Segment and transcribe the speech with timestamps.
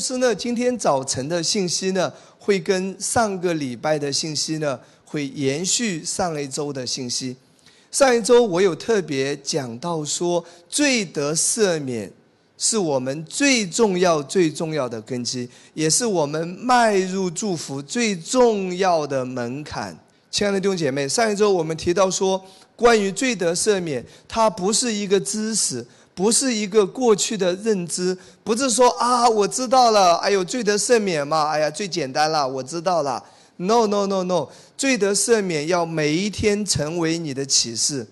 [0.00, 7.36] 师呢，今天早晨的信息呢，会跟上个礼拜的信息呢，会延续上一周的信息。
[7.92, 12.10] 上一周我有特别讲到说，罪得赦免
[12.56, 19.96] 是我们最重要、最重要的根基，也是我们迈入祝福最重要的门槛。
[20.30, 22.40] 亲爱的弟兄姐妹，上一周我们提到说，
[22.76, 25.84] 关于罪得赦免，它不是一个知识。
[26.20, 33.24] 不是一个过去的认知，不是说啊，我知道了，哎呦，罪得赦免嘛，哎呀，最简单了，我知道了。
[33.56, 38.06] No No No No，罪得赦免要每一天成为你的启示，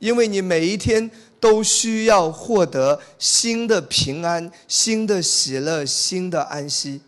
[0.00, 1.08] 因为你每一天
[1.38, 7.02] 都需要获得新的平安、新的喜乐、新的安息。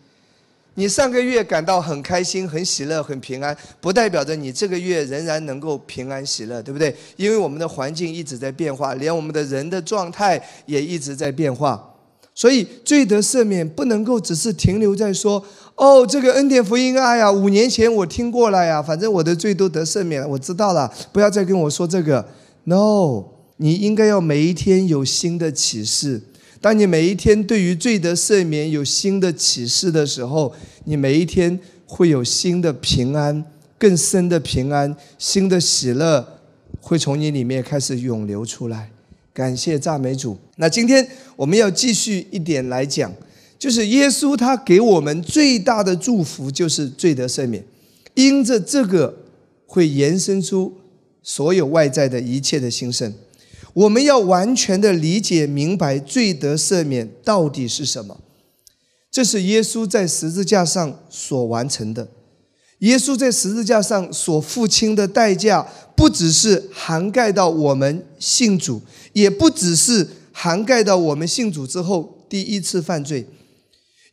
[0.75, 6.95] 你上个月感到很开心、很喜乐、很平安，不代表着你这个月仍然能够平安喜乐，对不对？
[7.15, 11.91] 因为我们的环境一直在变化，连我们的人的状态也一直在变化。
[12.33, 15.41] 所以罪得赦免不能够只是停留在说
[15.75, 22.27] ：“哦，这个恩典福音啊呀，五年前我听过了呀，反正我的罪都得赦免了，我知道了，不要再跟我说这个。”
[22.67, 23.23] No，
[23.55, 26.21] 你应该要每一天有新的启示。
[26.61, 30.53] 当你每一天对于罪得赦免有新的启示的时候，
[30.85, 33.43] 你每一天会有新的平安、
[33.77, 36.39] 更深的平安、新的喜乐
[36.81, 38.89] 会从你里面开始涌流出来。
[39.33, 40.37] 感谢赞美主。
[40.55, 43.13] 那今天我们要继续一点来讲，
[43.59, 47.63] 就是耶稣他给我们最大的祝福就是罪得赦免，
[48.13, 49.15] 因着这个
[49.67, 50.73] 会延伸出
[51.21, 53.13] 所有外在的一切的兴盛。
[53.75, 58.21] 我们要完全的理解明白罪得赦免到底是什么，
[59.11, 62.07] 这是耶稣在十字架上所完成的。
[62.79, 68.81] 耶稣在十字架上所付清的代价，不只是涵盖到我们信主，
[69.11, 73.27] 也不只是涵盖到我们信主之后第一次犯罪。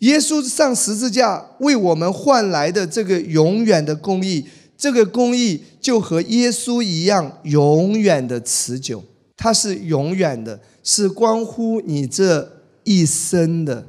[0.00, 4.44] 耶稣上十字架为我们换来的这个永远的公义，
[4.76, 9.04] 这个公义就和耶稣一样，永远的持久。
[9.37, 13.87] 它是永远的，是关乎你这一生的。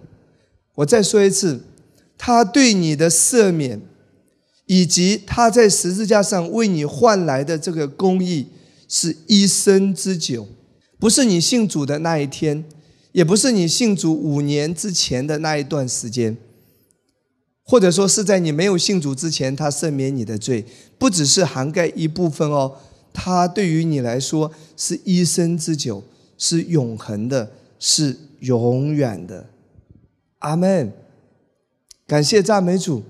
[0.75, 1.61] 我再说一次，
[2.17, 3.81] 他对你的赦免，
[4.65, 8.47] 以及他在十字架上为你换来的这个公义，
[8.87, 10.47] 是一生之久，
[10.97, 12.63] 不是你信主的那一天，
[13.11, 16.35] 也不是你信主五年之前的那一段时间，
[17.63, 20.65] 或者说是在你没有信主之前，他赦免你的罪，
[20.97, 22.77] 不只是涵盖一部分哦。
[23.13, 26.03] 它对于你来说是一生之久，
[26.37, 29.45] 是永恒的，是永远的。
[30.39, 30.91] 阿门。
[32.05, 33.03] 感谢赞美主。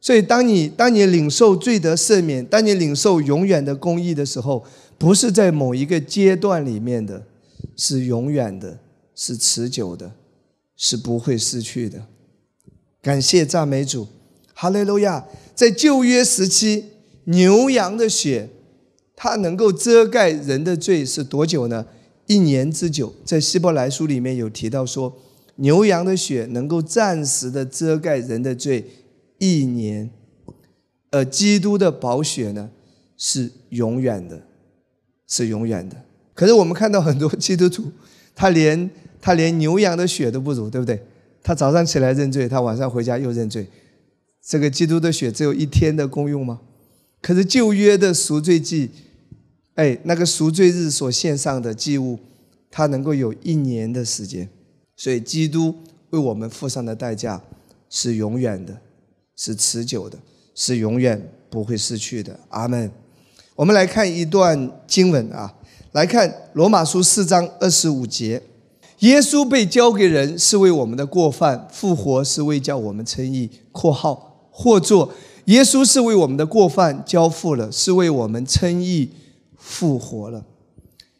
[0.00, 4.64] 所以，当你当你领受罪得赦免，当你领受永远的公义的时候，
[4.98, 7.24] 不是在某一个阶段里面的，
[7.76, 8.80] 是永远的，
[9.14, 10.10] 是持久的，
[10.76, 12.04] 是不会失去的。
[13.00, 14.08] 感谢赞美主。
[14.54, 15.24] 哈利路亚。
[15.54, 16.86] 在旧约时期，
[17.24, 18.48] 牛羊的血。
[19.22, 21.86] 它能够遮盖人的罪是多久呢？
[22.26, 23.14] 一年之久。
[23.24, 25.16] 在希伯来书里面有提到说，
[25.54, 28.84] 牛羊的血能够暂时的遮盖人的罪
[29.38, 30.10] 一年，
[31.12, 32.68] 而基督的宝血呢
[33.16, 34.42] 是永远的，
[35.28, 35.96] 是永远的。
[36.34, 37.92] 可是我们看到很多基督徒，
[38.34, 38.90] 他连
[39.20, 41.00] 他连牛羊的血都不如，对不对？
[41.44, 43.68] 他早上起来认罪，他晚上回家又认罪。
[44.44, 46.60] 这个基督的血只有一天的功用吗？
[47.20, 48.90] 可是旧约的赎罪祭。
[49.74, 52.18] 哎，那个赎罪日所献上的祭物，
[52.70, 54.48] 它能够有一年的时间，
[54.96, 55.74] 所以基督
[56.10, 57.42] 为我们付上的代价
[57.88, 58.76] 是永远的，
[59.34, 60.18] 是持久的，
[60.54, 62.38] 是永远不会失去的。
[62.50, 62.90] 阿门。
[63.54, 65.54] 我们来看一段经文啊，
[65.92, 68.42] 来看罗马书四章二十五节：
[69.00, 73.48] 耶稣被交给人是为我们的过犯，复活是为叫我们称义。
[73.70, 75.12] 括号或作
[75.46, 79.10] 耶稣是为我们的过犯交付了，是为我们称义。
[79.62, 80.44] 复活了，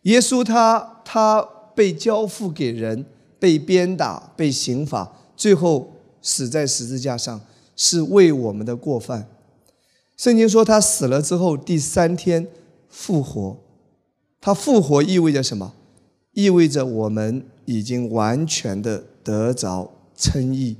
[0.02, 1.40] 耶稣他他
[1.76, 3.06] 被交付给人，
[3.38, 7.40] 被鞭打，被刑罚，最后死在十字架上，
[7.76, 9.28] 是为我们的过犯。
[10.16, 12.48] 圣经说他死了之后第三天
[12.88, 13.56] 复活，
[14.40, 15.72] 他复活意味着什么？
[16.32, 20.76] 意味着我们已经完全的得着称义。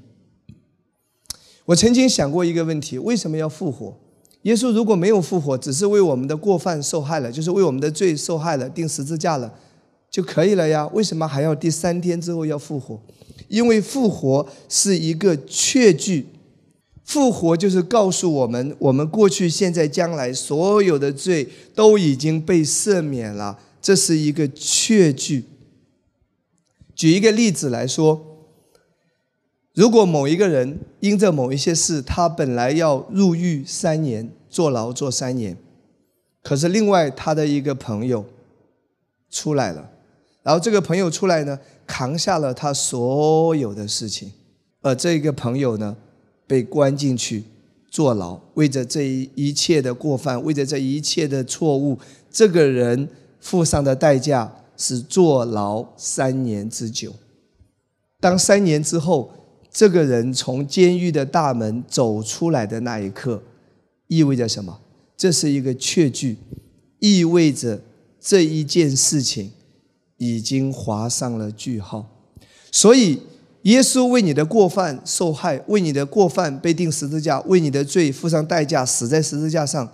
[1.67, 3.97] 我曾经想过一个问题：为什么要复活？
[4.43, 9.53] 耶稣如果没有复活，只是为我们的过犯受害了，就是为我们的罪受害了，钉十字架了，
[10.11, 10.87] 就可以了呀？
[10.89, 13.01] 为什么还要第三天之后要复活？
[13.49, 16.27] 因为复活是一个确据，
[17.05, 25.45] 复活就是告诉我们，我们过去、现在、将来所有的罪都已经被赦免了，这是一个确据。
[26.95, 28.32] 举一个例子来说，
[29.75, 35.57] 如果某一个人因着某一些事，他本来要入狱三年，坐牢坐三年，
[36.43, 38.23] 可是另外他的一个朋友
[39.31, 39.91] 出来了，
[40.43, 44.31] 然后这个朋友出来呢，扛下了他所有的事情，
[44.83, 45.97] 而这个朋友呢，
[46.47, 47.45] 被关进去
[47.91, 51.99] 坐牢，为着这一一切的过犯，为着这一切的错误，
[52.31, 53.09] 这个人
[53.41, 57.15] 付上的代价是坐牢三年之久。
[58.21, 59.33] 当三年之后。
[59.73, 63.43] 这个人从监狱的大门走出来的那一刻，
[64.07, 64.79] 意味着什么？
[65.17, 66.37] 这是一个确据，
[66.99, 67.81] 意味着
[68.21, 69.51] 这一件事情
[70.19, 72.07] 已经划上了句号。
[72.71, 73.21] 所以，
[73.63, 79.91] 耶稣为你的过犯受害，为你的过犯被钉十字架，为你的罪付上代价，死在十字架上，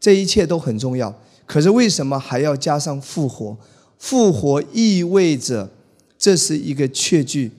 [0.00, 1.14] 这一切都很重要。
[1.44, 3.56] 可是，为什么还要加上复活？
[3.98, 5.70] 复活意味着
[6.18, 7.52] 这是一个确据。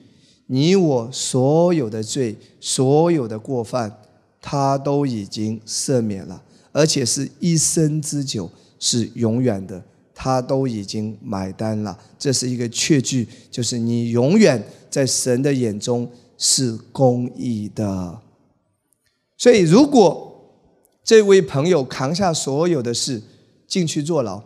[0.50, 4.00] 你我所有的罪，所有的过犯，
[4.40, 6.42] 他都已经赦免了，
[6.72, 9.82] 而且是一生之久，是永远的，
[10.14, 11.98] 他都已经买单了。
[12.18, 18.18] 这是一个确据，就是你永远在神的眼中是公义的。
[19.36, 20.24] 所以，如果
[21.04, 23.22] 这位朋友扛下所有的事
[23.66, 24.42] 进去坐牢，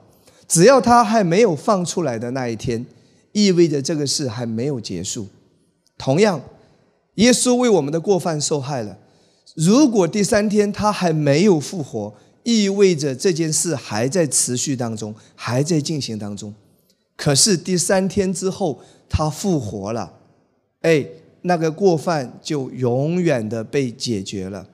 [0.49, 2.85] 只要他还没有放出来的那一天，
[3.31, 5.29] 意味着这个事还没有结束。
[6.03, 6.43] 同样，
[7.15, 8.99] 耶稣为我们的过犯受害了。
[9.55, 12.13] 如果第三天他还没有复活，
[12.43, 16.53] 意味着这件事还在持续当中，还在进行当中。
[17.15, 20.13] 可是第三天之后他复活了，
[20.81, 21.07] 哎，
[21.43, 24.67] 那个过犯就永远的被解决了。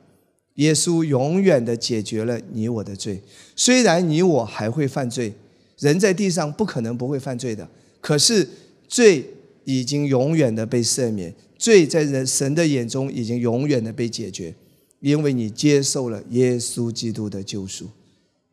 [0.55, 3.23] 耶稣永远的解决了你我的罪。
[3.55, 5.35] 虽然你我还会犯罪，
[5.79, 7.69] 人在地上不可能不会犯罪的。
[8.01, 8.49] 可是
[8.89, 9.35] 罪。
[9.69, 14.55] 已经永远的被赦免，罪在人神的眼中已经永远的被解决，
[15.00, 17.87] 因为你接受了耶稣基督的救赎。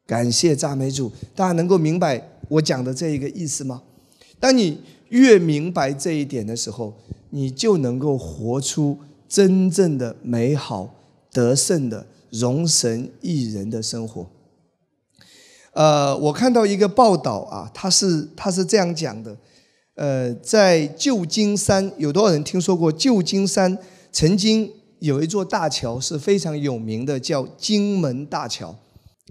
[0.05, 3.81] 感谢赞美主，大家能够明白我讲的这一个意思吗？
[4.41, 4.77] 当你
[5.07, 6.93] 越明白这一点的时候，
[7.29, 8.97] 你就能够活出
[9.29, 10.93] 真正的美好、
[11.31, 14.27] 得胜的荣神益人的生活。
[15.71, 19.37] 呃，我看到一个报道啊，他是他是这样讲的。
[19.95, 23.77] 呃，在旧金山，有多少人听说过旧金山
[24.11, 24.69] 曾经
[24.99, 28.75] 有一座大桥是非常有名的，叫金门大桥。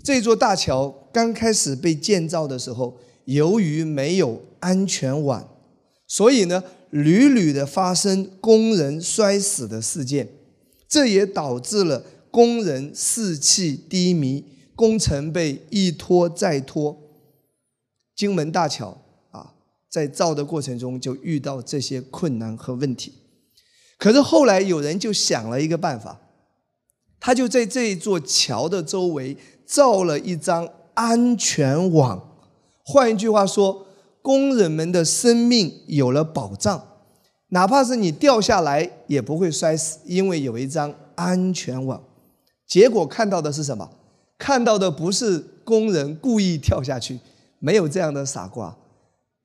[0.02, 2.96] 这座大桥刚开始被建造的时候，
[3.26, 5.46] 由于没有安全网，
[6.06, 10.28] 所以呢，屡屡的发生工人摔死的事件，
[10.88, 14.44] 这也导致了工人士气低迷，
[14.74, 16.96] 工程被一拖再拖。
[18.16, 19.03] 金门大桥。
[19.94, 23.12] 在造的过程中就遇到这些困难和问题，
[23.96, 26.20] 可是后来有人就想了一个办法，
[27.20, 32.40] 他就在这座桥的周围造了一张安全网。
[32.84, 33.86] 换一句话说，
[34.20, 36.84] 工人们的生命有了保障，
[37.50, 42.02] 哪怕是你掉下来也不会摔死，因为有一张安全网。
[42.66, 43.88] 结果看到的是什么？
[44.36, 47.20] 看到的不是工人故意跳下去，
[47.60, 48.76] 没有这样的傻瓜。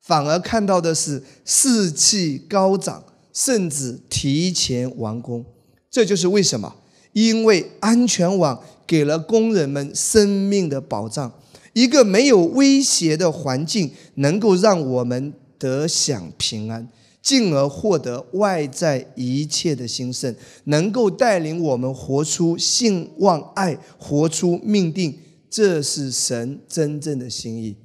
[0.10, 5.46] 反而看到的是士气高涨，甚至提前完工。
[5.92, 6.76] 这就是为什么，
[7.14, 11.32] 因为安全网给了工人们生命的保障，
[11.74, 16.90] 一个没有威胁的环境，能够让我们得享平安，
[17.22, 25.20] 进而获得外在一切的兴盛，能够带领我们活出信望爱，活出命定。
[25.52, 27.76] 这是神真正的心意。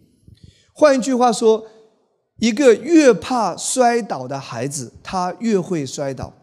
[0.73, 1.67] 换一句话说。
[2.39, 6.35] 一个越怕摔倒的孩子，他越会摔倒。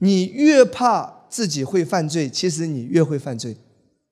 [0.00, 3.56] 你越怕自己会犯罪，其实你越会犯罪。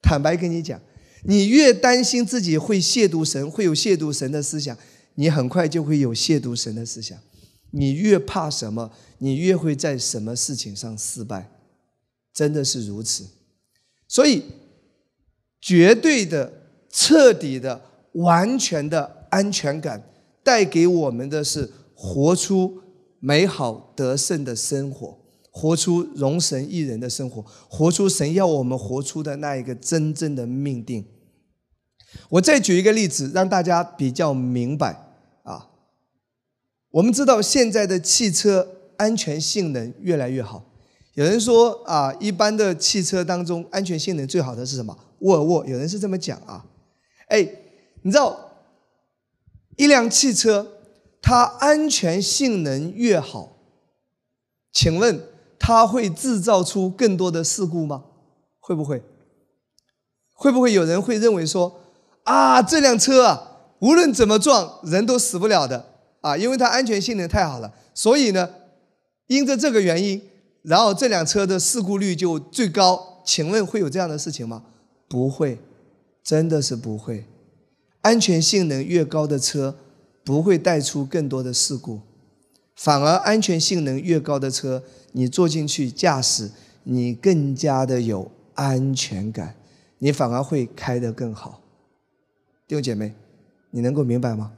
[0.01, 0.81] 坦白跟你讲，
[1.25, 4.77] 你越担心自己会亵渎神，会有亵渎神的思想，
[5.15, 7.19] 你很快就会有亵渎神的思想。
[7.71, 11.51] 你越怕什么，你越会在什么事情上失败，
[12.33, 13.27] 真的是如此。
[14.07, 14.45] 所以，
[15.61, 16.53] 绝对的、
[16.89, 17.83] 彻底的、
[18.13, 20.03] 完全的安全感。
[20.45, 22.83] 带给我们的是活出
[23.19, 25.19] 美好得胜的生活，
[25.51, 31.07] 活出容神一人的生活，活出神要我们活出的那一个真正的命定。
[32.29, 35.71] 我再举一个例子，让大家比较明白啊。
[36.91, 40.63] 我们知道现在的汽车安全性能越来越好，
[41.15, 44.97] 有人说啊，一般的汽车当中安全性能最好的是什么？
[45.21, 46.65] 沃尔沃，有人是这么讲啊。
[47.29, 47.41] 哎，
[48.03, 48.44] 你知道？
[49.77, 50.67] 一辆汽车，
[51.21, 53.57] 它安全性能越好，
[54.73, 55.21] 请问
[55.59, 58.05] 它会制造出更多的事故吗？
[58.61, 59.03] 会不会？
[60.33, 61.81] 会不会有人会认为说，
[62.25, 65.85] 啊，这辆车啊，无论怎么撞，人都死不了的
[66.21, 67.73] 啊，因为它安全性能太好了。
[67.95, 68.51] 所以呢，
[69.29, 70.21] 因着这个原因，
[70.63, 73.23] 然后这辆车的事故率就最高。
[73.25, 74.65] 请问会有这样的事情吗？
[75.09, 75.59] 不会，
[76.23, 77.25] 真的是不会。
[78.05, 79.75] 安全性能越高的车，
[80.23, 82.01] 不会带出更多的事故，
[82.77, 84.83] 反而安全性能越高的车，
[85.13, 86.51] 你坐进去驾驶，
[86.83, 89.55] 你更加的有安全感，
[90.01, 91.63] 你反而会开得更好。
[92.69, 93.15] 弟兄姐妹，
[93.71, 94.53] 你能够明白吗？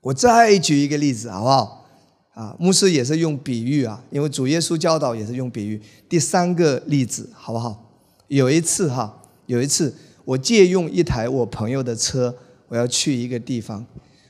[0.00, 1.86] 我再举一个例子，好不好？
[2.32, 5.82] 啊，牧师也是用比喻啊，因为主耶稣教导也是用比喻。
[6.08, 7.92] 第三个例子，好不好？
[8.28, 9.94] 有一次哈，有一次
[10.24, 12.34] 我借用一台我朋友的车，
[12.68, 13.84] 我要去一个地方。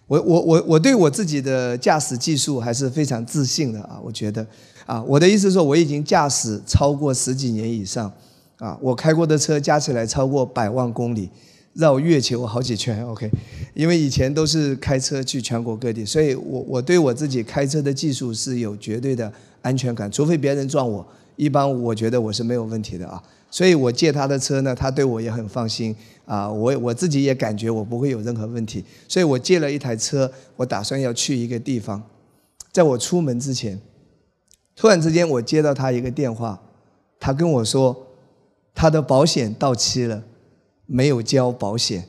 [0.06, 4.46] 我我我我对我自己的驾驶技术还是非常自信的啊，我觉得
[4.86, 8.12] 啊，我的意思是说我已经驾驶超过十几年以上
[8.58, 11.28] 啊，我开过的车加起来超过百万公里。
[11.74, 13.30] 绕月球好几圈，OK，
[13.74, 23.22] 因为以前都是开车去全国各地，所以我我对我自己开车的技术是有绝对的安全感，除非别人撞我，一般我觉得我是没有问题的啊。
[23.50, 32.02] 所以我借他的车呢，他对我也很放心啊，我我自己也感觉我不会有任何问题，所以我借了一台车，我打算要去一个地方，
[32.72, 33.80] 在我出门之前，
[34.74, 36.60] 突然之间我接到他一个电话，
[37.18, 38.06] 他跟我说
[38.74, 40.22] 他的保险到期了。
[40.88, 42.06] 没有交保险，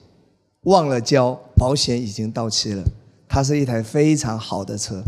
[0.66, 2.84] 忘了交保险已经到期了。
[3.28, 5.04] 它是一台非常好的车。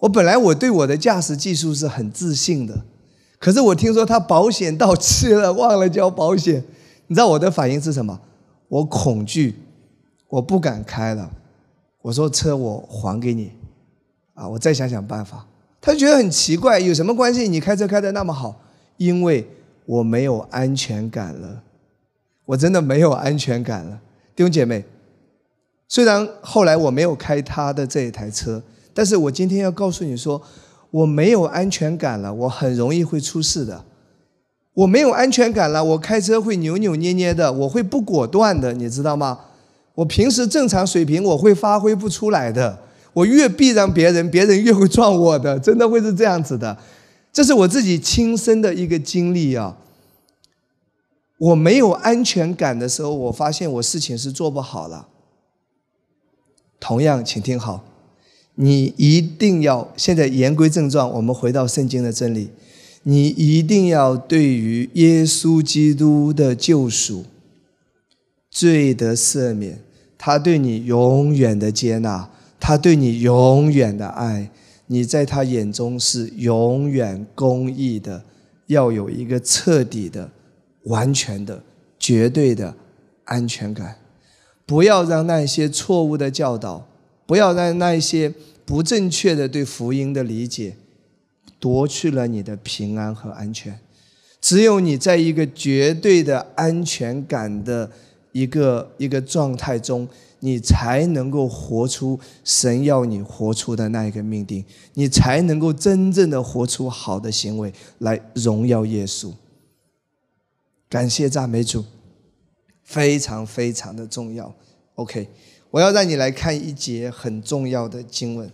[0.00, 2.84] 我本来我对我的驾驶技术是很自信的，
[3.38, 6.62] 可是我听说他保险到期了，忘了交保险，
[7.06, 8.20] 你知道我的反应是什么？
[8.68, 9.54] 我恐惧，
[10.28, 11.30] 我不敢开了。
[12.02, 13.52] 我说车我还给你，
[14.34, 15.46] 啊，我再想想办法。
[15.80, 17.48] 他觉得很奇怪，有什么关系？
[17.48, 18.60] 你开车开的那么好，
[18.96, 19.46] 因为
[19.86, 21.62] 我没有安全感了。
[22.44, 24.00] 我真的没有安全感了，
[24.34, 24.84] 弟兄姐妹。
[25.86, 30.40] 虽然后来我没有开他的这一台车，但是我今天要告诉你说，
[30.90, 33.84] 我没有安全感了，我很容易会出事的。
[34.74, 39.40] 我没有安全感了，我开车会扭扭捏捏的，我会不果断的，你知道吗？
[39.96, 42.78] 我平时正常水平我会发挥不出来的，
[43.12, 46.78] 我越避让别人，别人越会撞我的，真的会是这样子的。
[47.32, 49.76] 这是我自己亲身的一个经历啊。
[51.38, 55.08] 我没有安全感的时候，我发现我事情是做不好了。
[56.78, 57.84] 同样，请听好，
[58.60, 62.50] 你一定要现在言归正传，我们回到圣经的真理，
[63.04, 67.24] 你一定要对于耶稣基督的救赎、
[68.50, 69.78] 罪的赦免，
[70.18, 74.50] 他对你永远的接纳，他对你永远的爱，
[74.88, 78.24] 你在他眼中是永远公义的，
[78.66, 80.30] 要有一个彻底的。
[80.84, 81.62] 完全的、
[81.98, 82.74] 绝对的
[83.24, 83.96] 安全感，
[84.64, 86.87] 不要让那些错误的教导，
[87.28, 88.32] 不要让那一些
[88.64, 90.74] 不正确的对福音的理解，
[91.60, 93.78] 夺去了你的平安和安全。
[94.40, 97.90] 只有你在一个绝对的安全感的
[98.32, 100.08] 一个一个状态中，
[100.40, 109.30] 你才能够活出神要你活出的那一个命定，你才能够真正的活出好的行为来荣耀耶稣。
[110.88, 111.84] 感谢赞美主，
[112.82, 114.54] 非常非常的重要。
[114.94, 115.28] OK，
[115.78, 118.50] 我要让你来看一节很重要的经文。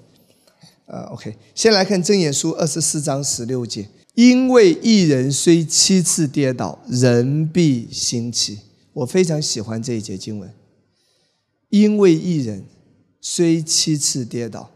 [0.85, 8.59] 呃，OK，先来看箴言书二十四章十六节：因为一人虽七次跌倒，人必兴起。
[8.93, 10.53] 我非常喜欢这一节经文。
[11.71, 12.65] 因为一人
[13.23, 14.71] 虽七次跌倒，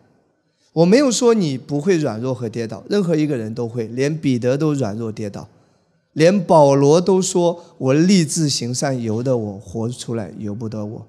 [0.72, 5.46] 我没有说你不会软弱和跌倒，任何一个人都会，连彼得都软弱跌倒。
[6.14, 11.06] 连保罗都说：“我立志行善，由得我活出来，由不得我。”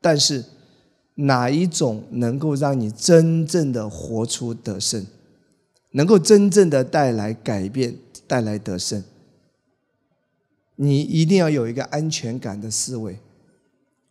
[0.00, 0.42] 但是，
[1.20, 5.04] 哪一种能够让你真正的活出得胜，
[5.90, 7.96] 能够真正的带来改变、
[8.26, 9.02] 带来得胜？
[10.76, 13.18] 你一定要有一个安全感的思维。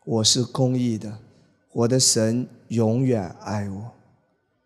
[0.03, 1.19] 我是公义的，
[1.71, 3.91] 我的神永远爱我，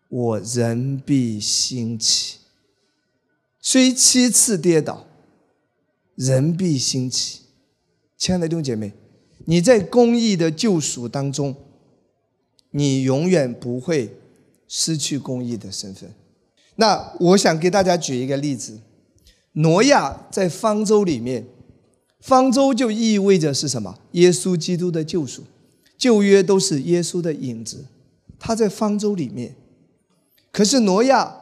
[0.08, 2.38] 我人必兴起，
[3.60, 5.06] 虽七次跌倒。
[6.14, 7.40] 人必兴起，
[8.18, 8.92] 亲爱的弟兄姐妹，
[9.46, 11.56] 你在公义的救赎当中，
[12.72, 14.14] 你永远不会
[14.68, 16.12] 失去公义的身份。
[16.74, 18.80] 那我想给大家举一个例子：
[19.52, 21.46] 挪亚在方舟里面，
[22.20, 23.98] 方舟就意味着是什么？
[24.12, 25.44] 耶稣基督的救赎，
[25.96, 27.86] 旧约都是耶稣的影子，
[28.38, 29.54] 他在方舟里面。
[30.50, 31.34] 可是挪亚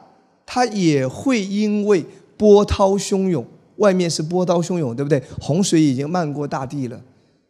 [0.45, 2.05] 他也会因为。
[2.41, 3.45] 波涛汹涌，
[3.75, 5.21] 外面是波涛汹涌，对不对？
[5.39, 6.99] 洪水已经漫过大地了，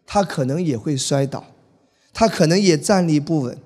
[0.05, 1.45] 他可能也会摔倒，
[2.11, 3.57] 他可能也站立不稳。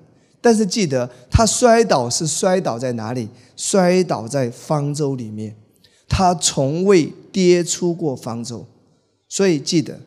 [0.46, 3.28] 但是记得，他摔倒是摔倒在哪里？
[3.56, 5.56] 摔倒在方舟里面，
[6.08, 8.64] 他从未跌出过方舟。
[9.28, 9.98] 所以记得，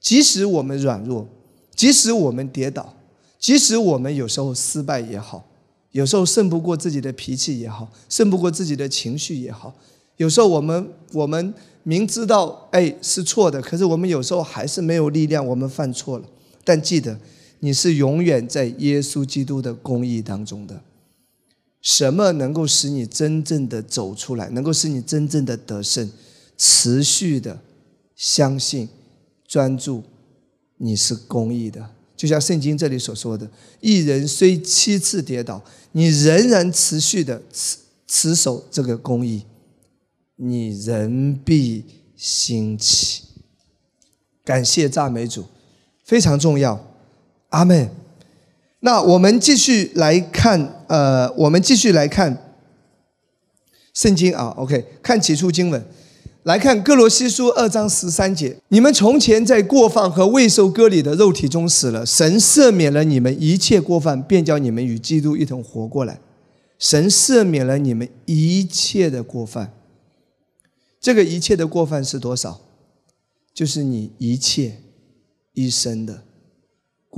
[0.00, 1.28] 即使我们软弱，
[1.76, 2.92] 即使我们跌倒，
[3.38, 5.44] 即使我们有时候失败也好，
[5.92, 9.72] 有时候胜不过自己的脾气也好，胜不过自己的情绪也好，
[10.16, 11.54] 有时候我们我们
[11.84, 16.24] 明知道哎是错的，可是我们有时候还是没有力量，我们犯错了。
[16.64, 17.16] 但记得。
[17.60, 20.82] 你是永远在耶稣基督的公义当中的。
[21.80, 24.48] 什么能够使你真正的走出来？
[24.50, 26.10] 能够使你真正的得胜？
[26.56, 27.60] 持续的
[28.16, 28.88] 相信、
[29.46, 30.02] 专注，
[30.78, 31.88] 你是公义的。
[32.16, 33.48] 就像圣经这里所说的
[33.80, 35.62] ：“一人虽七次跌倒，
[35.92, 37.76] 你仍然持续的持
[38.08, 39.44] 持守这个公义，
[40.34, 41.84] 你仍必
[42.16, 43.22] 兴起。”
[44.44, 45.44] 感谢赞美主，
[46.04, 46.87] 非常重要。
[47.48, 47.90] 阿门。
[48.80, 52.54] 那我们继续来看，呃，我们继续来看
[53.92, 54.54] 圣经啊。
[54.56, 55.84] OK，看几处经文，
[56.44, 66.20] 来看哥罗西书二章十三节：你们从前在过犯和未受割礼的肉体中死了，神赦免了你们一切过犯，便叫你们与基督一同活过来。
[66.78, 69.72] 神赦免了你们一切的过犯。
[71.00, 72.60] 这个一切的过犯是多少？
[73.52, 74.80] 就是你一切
[75.54, 76.22] 一生的。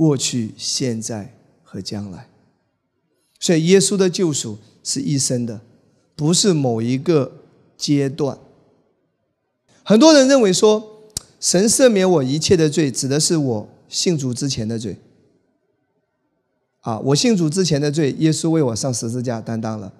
[0.01, 1.31] 过去、现在
[1.61, 2.27] 和将来，
[3.39, 5.61] 所以耶稣的救赎是一生的，
[6.15, 7.31] 不是某一个
[7.77, 8.35] 阶段。
[9.83, 11.03] 很多人认为说，
[11.39, 14.97] 神赦免我一切的罪，指的是我信主之前的罪。
[16.79, 19.93] 啊，我信主之前的罪，耶稣为我上十字架担当了。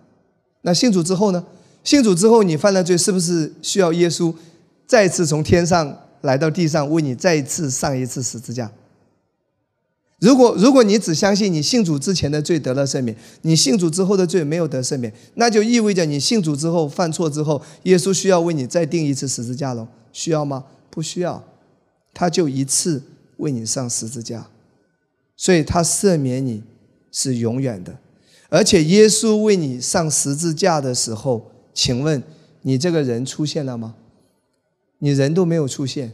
[0.63, 1.45] 那信主之后呢？
[1.83, 4.33] 信主之后，你犯了罪，是不是需要耶稣
[4.87, 8.71] 再次从天上来到地上，为你再次上一次十字架？
[10.21, 19.87] 如果如果你只相信你信主之前的罪得了赦免，你信主之后的罪没有得赦免，那就意味着你信主之后犯错之后，耶稣需要为你再定一次十字架喽？
[20.13, 20.65] 需要吗？
[20.91, 21.43] 不需要，
[22.13, 23.01] 他就一次
[23.37, 24.47] 为你上十字架，
[25.35, 26.61] 所以他赦免你
[27.11, 27.97] 是永远的。
[28.49, 32.21] 而且耶稣为你上十字架的时候，请问
[32.61, 33.95] 你这个人出现了吗？
[34.99, 36.11] 你人都没有出现，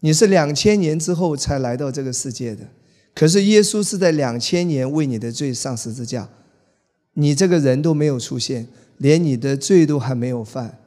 [0.00, 2.64] 你是两千年之后才来到这个世界的。
[3.20, 6.30] 可是耶稣是在两千年为你的罪上十字架，
[7.12, 10.78] 你这个人都没有出现，连你的罪都还没有犯，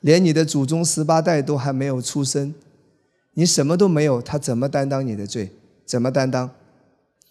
[0.00, 2.54] 连你的祖宗十八代都还没有出生，
[3.34, 5.50] 你什么都没有，他怎么担当你的罪？
[5.84, 6.50] 怎么担当？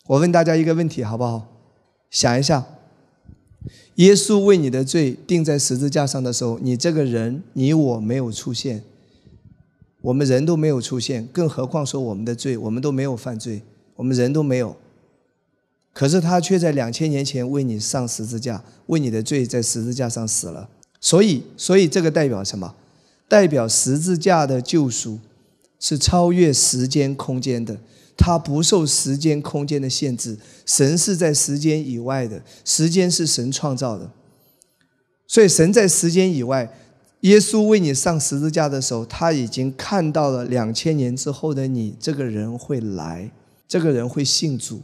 [0.06, 1.48] 我问大家一个问题好不好？
[2.12, 2.64] 想一下，
[3.96, 8.84] 耶稣为你的罪钉在十字架上的时候，你这个人，你我没有出现，
[10.02, 13.64] 我们人都没有出现，更何况说我们的罪，我们都没有犯罪。
[13.96, 14.76] 我们人都没有，
[15.94, 20.70] 可是他却在两千年前为你上十字架，为你的罪在十字架上死了。
[21.00, 22.76] 所以，所以这个代表什么？
[23.28, 25.20] 代表十字架的救赎
[25.80, 27.78] 是超越时间空间的，
[28.18, 30.38] 它不受时间空间的限制。
[30.66, 34.10] 神是在时间以外的，时间是神创造的，
[35.28, 36.74] 所以神在时间以外。
[37.22, 43.32] 耶稣为你上十字架的时候，他已经看到了两千年之后的你这个人会来。
[43.74, 44.84] 这个人会信主，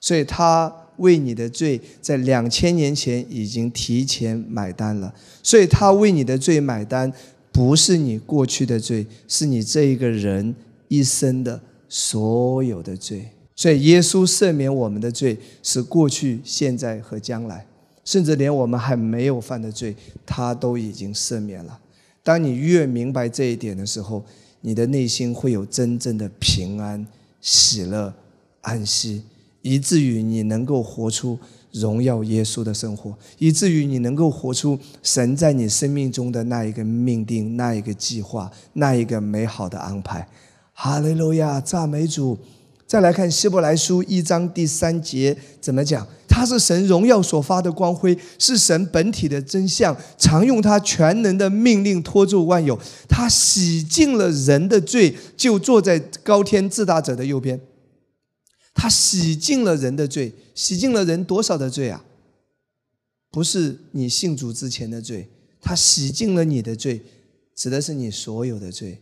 [0.00, 5.14] 所以他为你的罪在两千年前已经提前买单了。
[5.42, 7.12] 所以他为你的罪买单，
[7.52, 10.54] 不是你过去的罪，是你这一个人
[10.88, 13.28] 一生的所有的罪。
[13.54, 17.66] 所以耶稣赦免我们的罪，是过去、现在和将来，
[18.06, 21.78] 甚至连我们还没有犯的罪，他都已经赦免了。
[22.22, 24.24] 当你越明白这一点的时候，
[24.62, 27.06] 你的内心会有真正的平安。
[27.44, 28.10] 喜乐、
[28.62, 29.22] 安息，
[29.60, 31.38] 以至于你能够活出
[31.72, 40.26] 荣耀耶稣的生活，以至于你能够活出神在你生命中的那一个命定、那一个计划、那一个美好的安排。
[40.72, 42.38] 哈利路亚，赞美主！
[42.94, 46.06] 再来看希伯来书一章第三节怎么讲？
[46.28, 52.78] 他是神荣耀所发的光辉，是神本体的真相，常用他全能的命令托住万有。
[53.08, 57.60] 他洗净了人的罪，就坐在高天至大者的右边。
[58.72, 62.04] 他洗净了人的罪，洗净了人多少的罪啊？
[63.32, 65.28] 不是你信主之前的罪，
[65.60, 67.02] 他洗净了你的罪，
[67.56, 69.00] 指的是你所有的罪。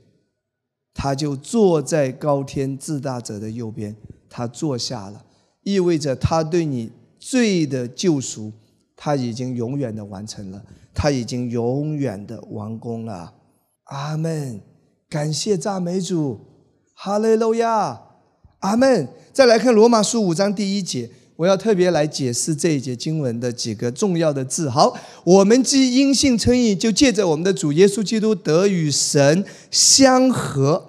[0.94, 3.96] 他就坐在高天自大者的右边，
[4.28, 5.24] 他坐下了，
[5.62, 6.90] 意味着他对你。
[7.24, 8.50] 罪的救赎，
[8.96, 10.60] 他已经永远的完成了，
[10.92, 13.32] 他已经永远的完工了。
[13.84, 14.60] 阿门。
[15.08, 16.40] 感谢赞美主，
[16.94, 18.02] 哈利路亚，
[18.58, 19.06] 阿门。
[19.32, 24.68] 再来看罗马书五章第一节，我要特别来解释这一节经文的几个重要的字。
[24.70, 30.88] 好，我们既因信称义，就借着我们的主耶稣基督得与神相合。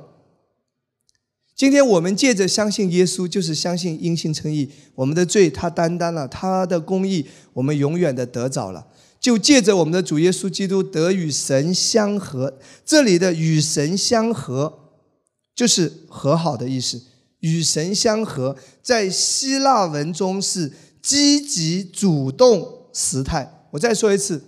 [1.56, 8.88] 今天我们借着相信耶稣，就是相信因信称义，我们的罪他担当了，他的公义我们永远的得着了。
[9.20, 12.60] 就借着我们的主耶稣基督得与神相合。
[12.86, 14.80] 这里的与神相合，
[15.56, 17.02] 就是和好的意思。
[17.44, 23.68] 与神相合，在希腊文中是积极主动时态。
[23.72, 24.42] 我再说一次，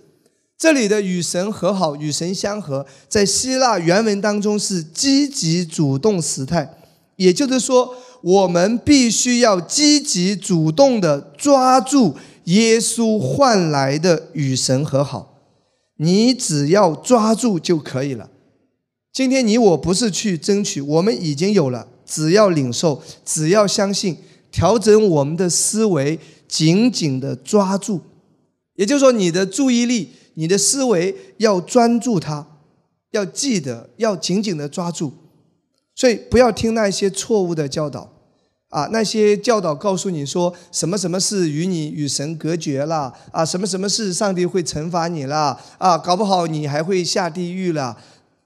[0.56, 6.78] 这里的与神和好、与神相合，在希腊原文当中是积极主动时态。
[7.16, 15.34] 也就是说，我们必须要积极主动的抓住耶稣换来的与神和好。
[15.98, 18.30] 你只要抓住就可以了。
[19.12, 21.88] 今天你我不是去争取，我们已经有了。
[22.06, 24.16] 只要领受，只要相信，
[24.50, 28.00] 调整我们的思维，紧紧的抓住。
[28.76, 32.46] 也就是说，你的注意力、你的思维要专注它，
[33.10, 35.12] 要记得，要紧紧的抓住。
[35.94, 38.12] 所以不要听那些错误的教导，
[38.68, 47.96] 啊，那些教导告诉你说什么什么事与你与神隔绝了，啊，什么什么事上帝会惩罚你了，啊，搞不好你还会下地狱了。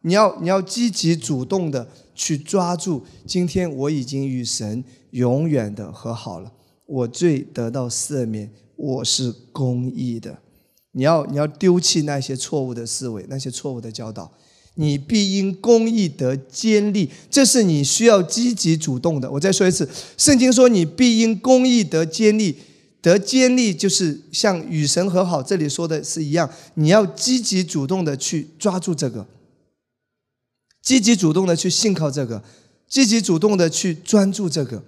[0.02, 6.52] 你要你要积极主动的去抓住，今天我已经与神永远的和好了，
[6.86, 10.38] 我罪得到赦免，我是公义的。
[10.92, 14.32] 你要你要丢弃那些错误的思维，那些错误的教导。
[14.76, 19.30] 你必因公义得坚立，这是你需要积极主动的。
[19.30, 19.86] 我再说一次，
[20.16, 22.56] 圣经说你必因公义得坚立，
[23.02, 29.26] 得坚立就是像与神和好，这里说的是一样，你要积极主动的去抓住这个，
[30.82, 32.42] 积极主动的去信靠这个，
[32.88, 34.82] 积极主动的去专注这个。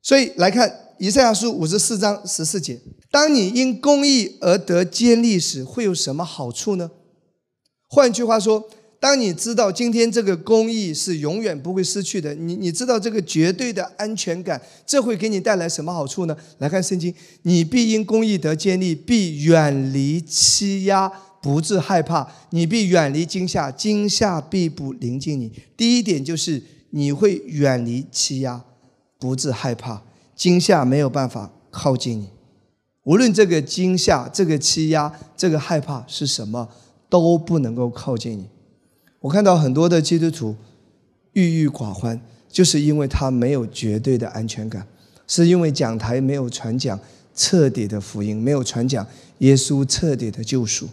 [0.00, 2.80] 所以来看以赛亚书五十四章十四节：
[3.10, 6.90] 当你因公义而得坚立时，会有什么好处呢？
[7.88, 16.36] 换句话说，当你知道今天这个公益是永远不会失去的，你你知道这个绝对的安全感，这会给你带来什么好处呢？
[16.58, 25.52] 来看圣经，你必因公益得坚立，必远离欺压，不致害怕；你必远离惊吓，惊吓必不临近你。
[25.76, 28.64] 第一点就是你会远离欺压，
[29.18, 30.02] 不致害怕，
[30.34, 32.30] 惊吓没有办法靠近你。
[33.02, 36.68] 无论这个惊吓、这个欺压、这个害怕是什么。
[37.12, 38.48] 都不能够靠近你。
[39.20, 40.56] 我看到很多的基督徒
[41.34, 44.86] 郁郁寡欢，就是因为他没有绝对的安全感，
[45.26, 46.98] 是因为讲台没有传讲
[47.34, 49.06] 彻底的福音，没有传讲
[49.40, 50.88] 耶稣彻底的救赎。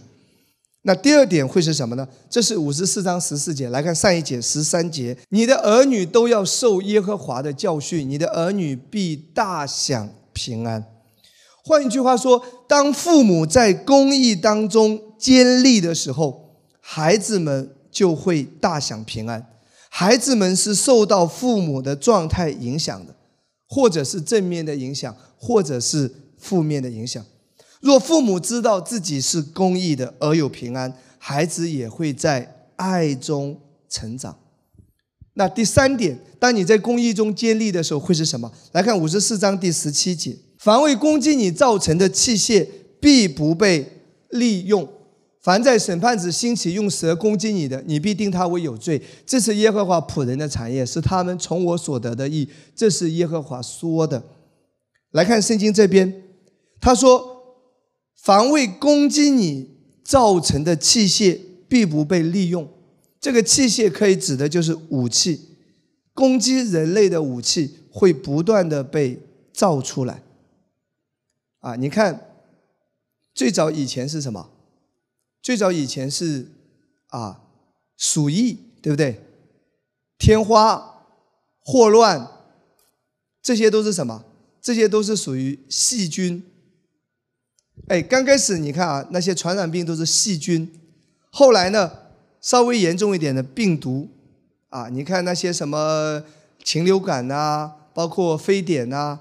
[0.84, 2.08] 那第二点会是什么呢？
[2.30, 10.84] 这是五十四章十四节，来看上一节十三节：你的儿女都要受耶和华的教训，你的儿女必大享平安。
[11.64, 15.02] 换一句话说，当父母在公益当中。
[15.20, 19.46] 坚立的时候，孩子们就会大享平安。
[19.90, 23.14] 孩子们是受到父母的状态影响的，
[23.68, 27.22] 或者是正面的影响，或者是负面的影响。
[27.82, 34.38] 若父母知道自己是公义的而有平安，孩子也会在爱中成长。
[35.34, 38.52] 那第三点，当你在公义中坚立的时候，会是什么？
[38.74, 42.68] 来看五十四章第十七节：凡为攻击你造成的器械，
[43.00, 43.90] 必不被
[44.30, 44.88] 利用。
[45.42, 49.02] 凡在审判子兴起用蛇攻击你的，你必定他为有罪。
[49.26, 52.50] 这是耶和华仆人的产业，是他们从我所得的义。
[52.76, 54.22] 这是耶和华说的。
[55.12, 56.14] 来看圣经这边，
[56.82, 57.39] 他说：
[58.22, 59.70] 凡为攻击你
[60.04, 62.70] 造成的器械，必不被利用。
[63.20, 65.56] 这个器械可以指的就是武器，
[66.14, 69.22] 攻击人类的武器会不断的被
[69.54, 70.22] 造出来。
[71.60, 72.44] 啊，你看，
[73.34, 74.50] 最早以前是什么？
[75.42, 76.52] 最早以前是
[77.08, 77.42] 啊，
[77.98, 79.22] 鼠疫，对不对？
[80.18, 81.06] 天花、
[81.60, 82.30] 霍乱，
[83.42, 84.26] 这些都是什么？
[84.62, 86.44] 这些都是属于细菌。
[87.88, 90.72] 哎，刚开始你看啊，那些传染病都是细菌，
[91.32, 91.92] 后来呢，
[92.42, 94.10] 稍微严重一点的病毒
[94.70, 96.24] 啊，你看那些什么
[96.64, 99.20] 禽流感呐，包括非典呐，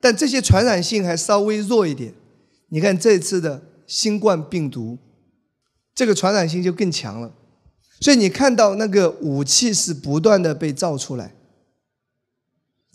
[0.00, 2.12] 但这些传染性还稍微弱一点。
[2.68, 4.98] 你看这次的新冠病毒。
[5.92, 7.30] 这个传染性就更强了，
[8.00, 11.34] 所以你看到那个武器是不断的被造出来，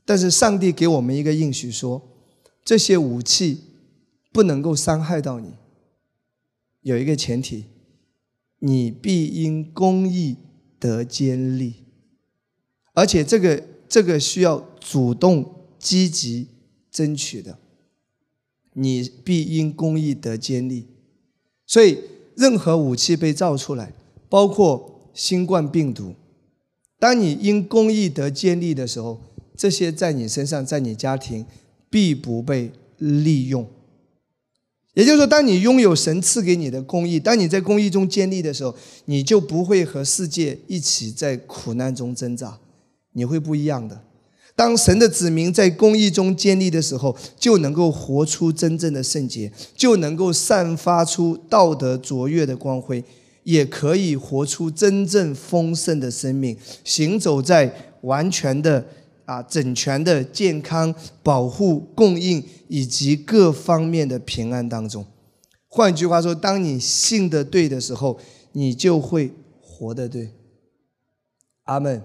[0.04, 2.02] 但是上帝给我们一个应许说，
[2.64, 3.62] 这些武器
[4.36, 5.54] 不能够伤害到你。
[6.82, 7.68] 有一个前提，
[8.60, 10.36] 你必因公义
[10.78, 11.86] 得坚立。
[12.94, 16.50] 而且这个这个需要主动积极
[16.92, 17.58] 争取的，
[18.74, 20.88] 你必因公义得坚立。
[21.66, 22.00] 所以
[22.36, 23.94] 任何武器被造出来，
[24.28, 26.14] 包括新冠病毒，
[27.00, 29.22] 当你因公义得坚立的时候，
[29.56, 31.46] 这些在你身上，在你家庭
[31.90, 33.66] 必不被利用。
[34.96, 38.74] 也就是说，当你拥有神赐给你的公义，当你在公义中建立的时候，
[39.06, 42.58] 你就不会和世界一起在苦难中挣扎，
[43.12, 44.02] 你会不一样的。
[44.56, 53.04] 当神的子民在公义中建立的时候，就能够活出真正的圣洁，就能够散发出道德卓越的光辉，
[53.44, 56.56] 也可以活出真正丰盛的生命，
[56.86, 58.86] 行走在完全的。
[59.26, 65.06] 啊，整全的健康保护、供应以及各方面的平安当中。
[65.68, 68.20] 换句话说，当你信的对的时候，
[68.54, 70.32] 你就会活得对。
[71.64, 72.02] 阿门。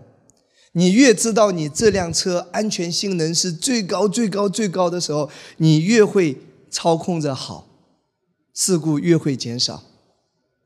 [0.72, 6.38] 你越知道你这辆车安全性能是最高、最高、最高的时候，你越会
[6.70, 7.68] 操控着好，
[8.54, 9.82] 事故越会减少。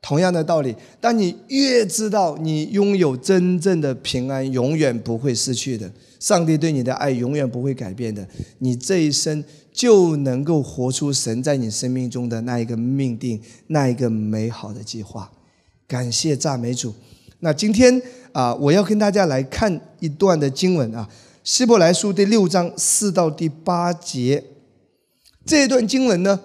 [0.05, 5.91] 同样的道理，当你越知道你拥有真正的平安，永远不会失去的。
[6.21, 15.31] 上帝对你的爱永远不会改变的，你这一生就能够活出神在你生命中的那一个命定，那一个美好的计划。
[15.89, 16.95] 感谢赞美主。
[17.41, 21.09] 那今天啊，我要跟大家来看一段的经文啊，
[21.43, 24.45] 《希伯来书》第六章四到第八节。
[25.47, 26.39] 这段经文呢，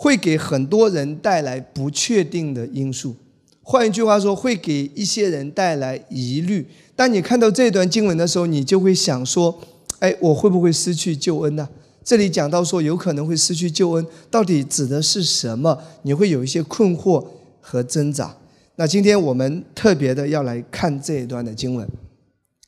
[0.00, 3.16] 会给很多人带来不确定的因素。
[3.60, 6.64] 换一句话说，会给一些人带来疑虑。
[6.94, 9.58] 当你看到这段经文的时候，你就会想说
[9.98, 11.68] ：“哎，我会不会失去救恩呢？”
[12.04, 15.76] 这里讲到说有可能会失去救恩，到底指的是什么？
[16.02, 17.26] 你会有一些困惑
[17.60, 18.36] 和挣扎。
[18.76, 21.86] 那今天我们特别的要来看这一段的经文。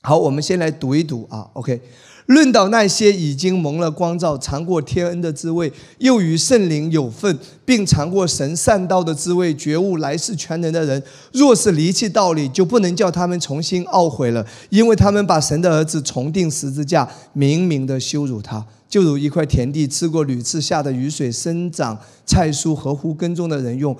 [0.03, 1.49] 好，我们先来读一读啊。
[1.55, 1.81] OK。
[2.27, 23.97] 论到那些已经蒙了光照、尝过天恩的滋味，又与圣灵有份，并尝过神善道的滋味、觉悟来世全能的人，若是离弃道理，就不能叫他们重新懊悔了，因为他们把神的儿子重定十字架，明明的羞辱他，就如一块田地吃过屡次下的雨水生长菜蔬，合乎耕种的人用，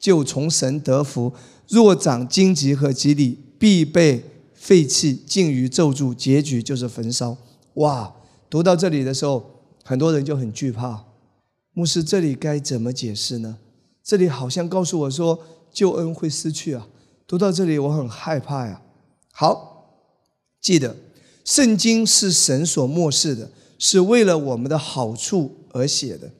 [0.00, 1.30] 就从神得福；
[1.68, 4.24] 若长荆棘和蒺藜，必被
[4.58, 7.36] 废弃，尽于咒诅，结局就是焚烧。
[7.74, 8.12] 哇，
[8.50, 11.04] 读到这里的时候，很多人就很惧怕。
[11.72, 13.58] 牧师，这里该怎么解释呢？
[14.02, 15.38] 这里好像告诉我说
[15.72, 16.88] 救恩会失去啊。
[17.26, 18.82] 读到这里，我很害怕呀。
[19.32, 20.02] 好，
[20.60, 20.96] 记得
[21.44, 26.32] 圣经是神所漠视的，是为了我们的好处而写的。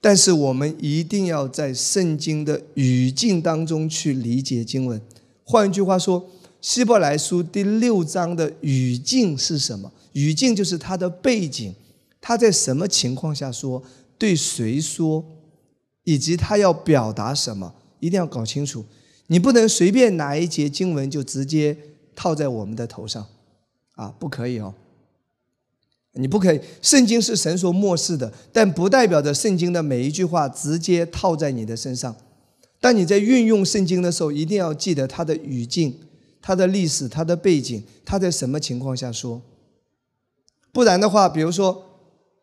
[0.00, 5.00] 但是我们一定要在圣经的语境当中去理解经文。
[5.42, 9.92] 换一句话说，希伯来书第六章的语境是什么？
[10.12, 11.74] 语境就是他的背景，
[12.20, 13.82] 他在什么情况下说，
[14.18, 15.24] 对谁说，
[16.04, 18.84] 以及他要表达什么，一定要搞清楚。
[19.28, 21.76] 你不能随便拿一节经文就直接
[22.16, 23.24] 套在我们的头上，
[23.94, 24.74] 啊，不可以哦。
[26.14, 32.16] 你不可以，圣经是神所漠视的，但不代表着圣经的每一句话直接套在你的身上。
[32.80, 35.94] 当你在运用圣经的时候，一定要记得它的语境、
[36.48, 39.42] 它的历史、它的背景，它在什么情况下说。
[40.72, 41.84] 不然的话，比如说，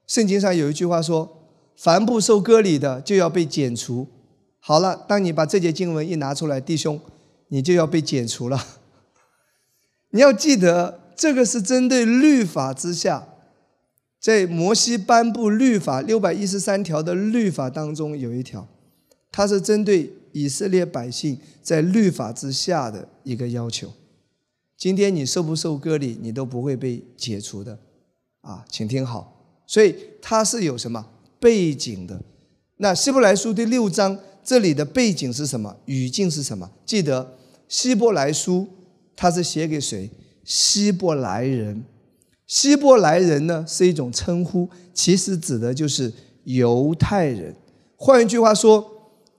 [0.05, 4.05] 圣经上有一句话说：“凡不受割礼的，就要被剪除。”
[4.61, 7.01] 好了，当你把这节经文一拿出来，弟兄，
[7.47, 8.63] 你就要被剪除了。
[10.11, 13.27] 你要记得，这个是针对律法之下，
[14.21, 18.67] 在摩西颁布律法六百一十三条的律法当中有一条，
[19.31, 23.89] 它是针对以色列百姓在律法之下的一个要求。
[24.78, 27.80] 今天你受不受割礼，你都不会被解除的。
[28.41, 31.08] 啊，请听好，所以它是有什么
[31.39, 32.21] 背景的？
[32.76, 35.74] 那希伯来书第六章这里的背景是什么？
[35.86, 36.69] 语境是什么？
[36.86, 37.38] 记得
[37.69, 38.67] 希伯来书
[39.15, 40.12] 它是写给谁？
[40.43, 41.86] 希伯来人。
[42.45, 46.12] 希伯来人呢是一种称呼，其实指的就是
[46.43, 47.56] 犹太人。
[47.95, 48.94] 换一句话说，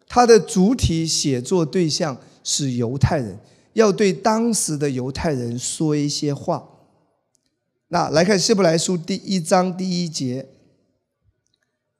[0.08, 3.38] 它的主体写作对象是犹太人，
[3.72, 6.68] 要对当时的犹太人说一些话。
[7.88, 10.46] 那来看希伯来书第一章第一节，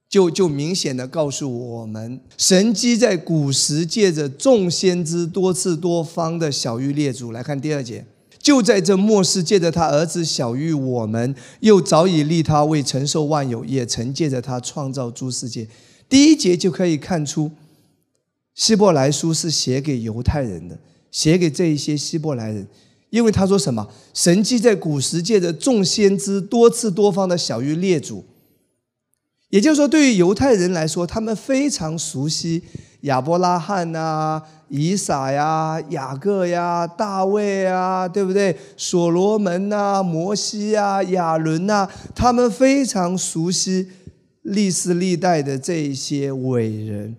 [0.09, 7.31] 就就明显的告诉我们，神机在古时借着众先知多次多方的小玉列祖。
[7.31, 8.05] 来看第二节，
[8.41, 15.69] 就在这末世借着他儿子小玉我们，又早已立他为承受万有，也曾借着他创造诸世界。
[16.09, 17.51] 第一节就可以看出，
[18.57, 20.79] 希伯来书是写给犹太人的，
[21.13, 22.67] 写给这一些希伯来人，
[23.11, 23.87] 因为他说什么？
[24.15, 28.25] 神迹在古时界的众先知多次多方的小于列祖，
[29.51, 32.63] 也就是说，对于犹太人来说，他们非常熟悉
[33.03, 38.57] 亚伯拉罕呐、以撒呀、雅各呀、大卫呀，对不对？
[38.79, 43.89] 所罗门呐、摩西呀、亚伦呐，他们非常熟悉
[44.41, 47.17] 历史历代的这一些伟人。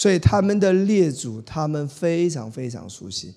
[0.00, 3.34] 所以他们的列祖，他们非常非常熟悉。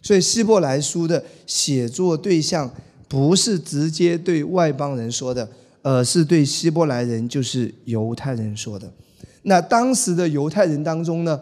[0.00, 2.72] 所以希伯来书的写作对象
[3.06, 5.46] 不是直接对外邦人说的，
[5.82, 8.90] 而是对希伯来人，就是犹太人说的。
[9.42, 11.38] 那当时的犹太人当中呢，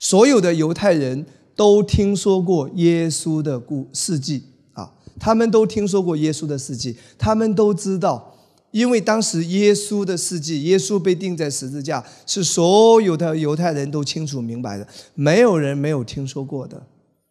[0.00, 8.32] 所有的犹太人都听说过耶稣的故事迹啊，他们都听说过耶稣的事迹，他们都知道。
[8.76, 16.86] 因为当时耶稣的事迹，耶稣被钉在十字架，是所有的犹太人都清楚明白的，没有人没有听说过的。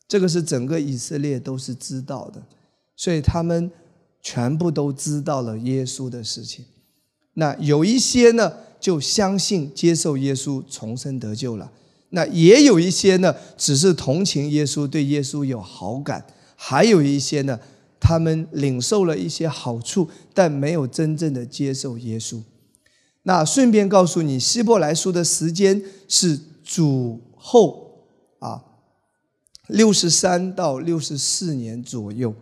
[0.08, 2.42] 这个是整个以色列都是知道的，
[2.96, 3.70] 所以他们
[4.24, 6.66] 全部都知道了耶稣的事情。
[7.36, 11.70] 那有一些呢，就相信接受耶稣重生得救了；
[12.10, 16.22] 那也有一些呢，只是同情耶稣，对耶稣有好感；
[16.56, 17.60] 还有一些呢。
[18.06, 22.40] 他们领受了一些好处，但没有真正的接受耶稣。
[23.24, 28.06] 那顺便告诉你，希伯来书的时间是主后
[28.38, 28.62] 啊，
[29.66, 32.36] 六十三到六十四年左右。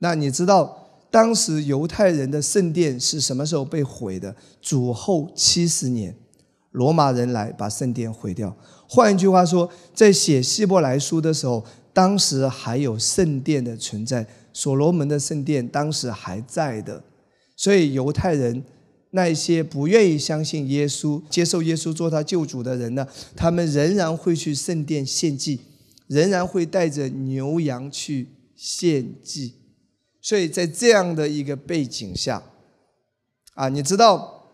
[0.00, 4.36] 那你知道当时犹太人的圣殿是什么时候被毁的？
[4.60, 6.14] 主后七十年，
[6.72, 8.54] 罗马人来把圣殿毁掉。
[8.86, 14.26] 换一句话说，在写希伯来书的时候，当时还有圣殿的存在。
[14.52, 17.02] 所罗门的圣殿当时还在的，
[17.56, 18.62] 所以犹太人
[19.10, 25.60] 那些不愿意相信耶稣、接受耶稣做他救主的人呢，他们仍然会去圣殿献祭，
[26.06, 29.54] 仍然会带着牛羊去献祭。
[30.20, 32.42] 所以在这样的一个背景下，
[33.54, 34.44] 啊，你知道，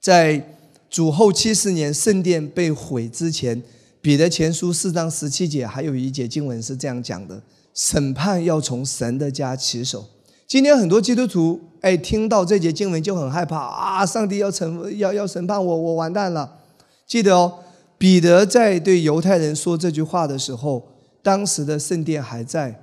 [0.00, 0.56] 在
[0.88, 3.60] 主后七十年圣殿被毁之前，
[4.00, 7.42] 彼得前书四章十七节还有一节经文是这样讲的。
[7.74, 10.06] 审判要从神的家起手。
[10.46, 14.06] 今天很多基督徒哎，听到这节经文就很害怕啊！
[14.06, 16.58] 上帝要惩要要审判我，我完蛋了。
[17.06, 17.60] 记得哦，
[17.98, 20.86] 彼得在对犹太人说这句话的时候，
[21.22, 22.82] 当时的圣殿还在，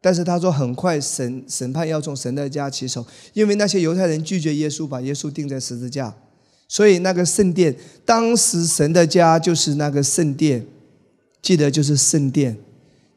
[0.00, 6.12] 但是他说很快审审判要从神的家起手，因为那些犹太人拒绝耶稣，把耶稣钉在十字架，
[6.66, 10.66] 所以那个圣殿，当时神的家就是那个圣殿，
[11.40, 12.58] 记得就是圣殿。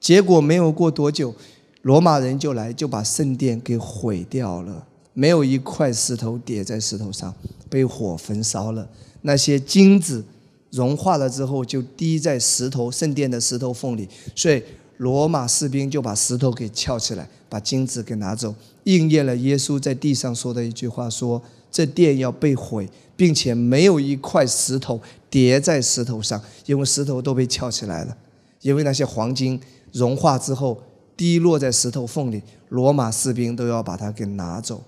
[0.05, 1.33] 结果没有过多久，
[1.81, 4.85] 罗马人就来，就把圣殿给毁掉了。
[5.13, 7.33] 没有一块石头叠在石头上，
[7.71, 8.87] 被火焚烧了。
[9.23, 10.23] 那些金子
[10.69, 14.07] 融化了之后，就滴在石头圣殿的石头缝里。
[14.35, 14.61] 所以
[14.97, 21.41] 罗马士兵就把石头给撬起来，把金子给拿走，应验了耶稣在地上说的一句话：说
[21.71, 28.15] 这殿要被毁，并且没有一块石头叠在石头上，因为石头都被撬起来了，
[28.61, 29.59] 因为那些黄金。
[29.95, 30.81] 融化之后，
[31.17, 34.83] 滴落在石头缝里，罗马士兵都要把它给拿走。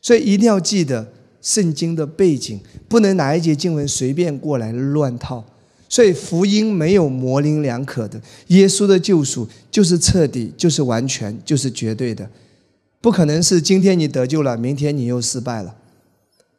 [0.00, 1.06] 所以一定要记得
[1.40, 5.44] 圣经的背景，不能哪一节经文随便过来乱套。
[5.88, 12.28] 所以福音没有模棱两可的，耶稣的救赎就是彻底，就是完全，就是绝对的，
[13.00, 15.76] 不可能是今天你得救了，明天你又失败了。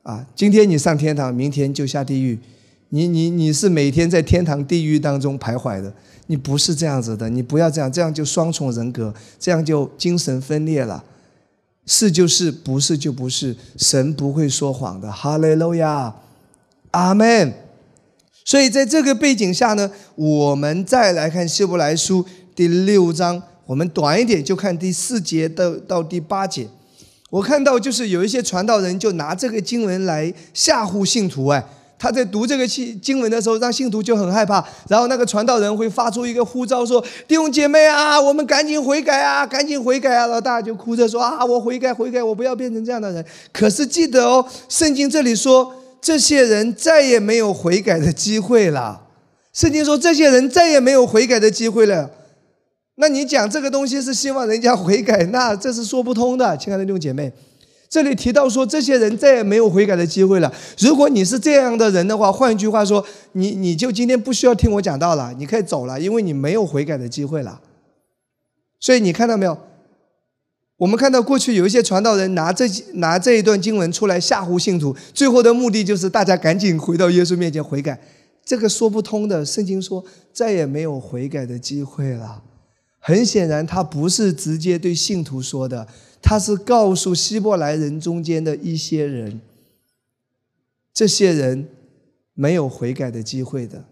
[0.04, 2.38] 啊，今天你上天堂，明天就下地狱，
[2.94, 5.92] 你你你是每天在天堂地狱当中徘徊的。
[6.28, 11.04] 你不是这样子的，你不要这样，这样就双重人格，这样就精神分裂了。
[11.88, 15.12] 是就是，不是就不是，神不会说谎的。
[15.12, 16.14] 哈利路亚，
[16.92, 17.52] 阿门。
[18.46, 22.24] 所以在这个背景下呢，我们再来看希伯来书
[22.56, 26.68] 第六章，我们短一点就看第四节到到第八节。
[27.32, 31.66] 我看到就是有一些传道人就拿这个经文来吓唬信徒，哎。
[32.04, 34.62] 他在读这个经经文的时候，让信徒就很害怕。
[34.90, 49.04] 然后那个传道人会发出一个呼召，说：“弟兄姐妹啊，我们赶紧悔改啊，赶紧悔改啊！”老大就哭着说：“啊，我悔改，悔改，我不要变成这样的人。”可是记得哦，圣经这里说，这些人再也没有悔改的机会了。
[49.54, 52.12] 圣经说，这些人再也没有悔改的机会了。
[52.96, 57.32] 那你讲这个东西是希望人家悔改，那这是说不通的，亲爱的弟兄姐妹。
[57.94, 60.52] 这里提到说，这些人再也没有悔改的机会了。
[60.80, 67.62] 如果你是这样的人的话，换一句话说，你你就今天不需要听我讲道了，你可以走了，因为你没有悔改的机会了。
[68.80, 69.56] 所以你看到没有？
[70.78, 78.02] 我们看到过去有一些传道人拿这拿这一段经文出来吓唬信徒，最后的目的就是大家赶紧回到耶稣面前悔改。
[78.44, 79.46] 这个说不通的。
[79.46, 82.42] 圣经说再也没有悔改的机会了。
[82.98, 85.88] 很显然，他不是直接对信徒说的，
[86.24, 89.42] 他是告诉希伯来人中间的一些人，
[90.94, 91.68] 这些人
[92.34, 93.84] 没有悔改的机会的。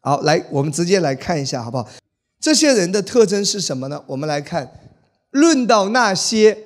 [0.00, 1.88] 好，来，我们直接来看一下，好不好？
[2.38, 4.04] 这些人的特征是什么呢？
[4.08, 4.70] 我们来看，
[5.30, 6.58] 论到那些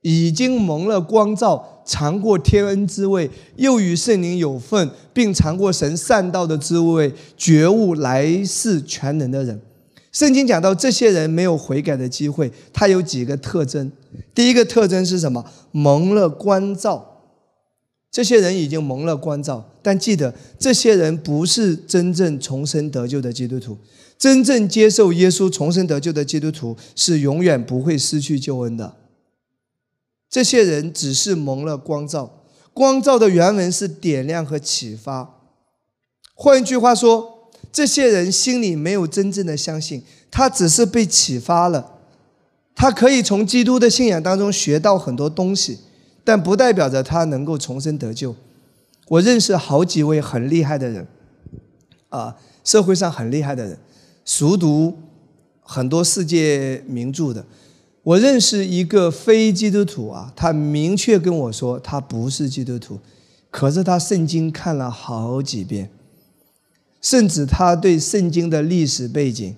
[0.00, 9.60] 已经蒙了光照、尝过天恩滋味，又与圣灵有份，并尝过神善道的滋味，觉悟来世全能的人。
[10.12, 13.90] 圣经讲到这些人没有悔改的机会，他有几个特征。
[14.34, 15.44] 第一个特征是什么？
[15.70, 17.08] 蒙了光照。
[18.10, 23.78] 这些人已经蒙了光照，但记得，这些人不是真正重生得救的基督徒。
[24.18, 28.96] 真正接受耶稣重生得救的基督徒是永远不会失去救恩的。
[30.28, 32.44] 这些人只是蒙了光照，
[32.74, 35.40] 光照的原文是点亮和启发。
[36.34, 37.31] 换一句话说。
[37.72, 41.92] 这些人心里没有真正的相信，他只是被启发了，
[42.74, 45.78] 他可以从基督的信仰当中学到很多东西，
[46.22, 48.36] 但不代表着他能够重生得救。
[49.08, 51.06] 我认识好几位很厉害的人，
[52.10, 53.78] 啊，社会上很厉害的人，
[54.24, 54.94] 熟读
[55.60, 57.44] 很多世界名著的。
[58.02, 62.98] 我认识一个非基督徒啊，他明确跟我说他不是基督徒，
[63.50, 65.90] 可是他圣经看了好几遍。
[67.02, 69.54] 甚至他对圣经的历史背景，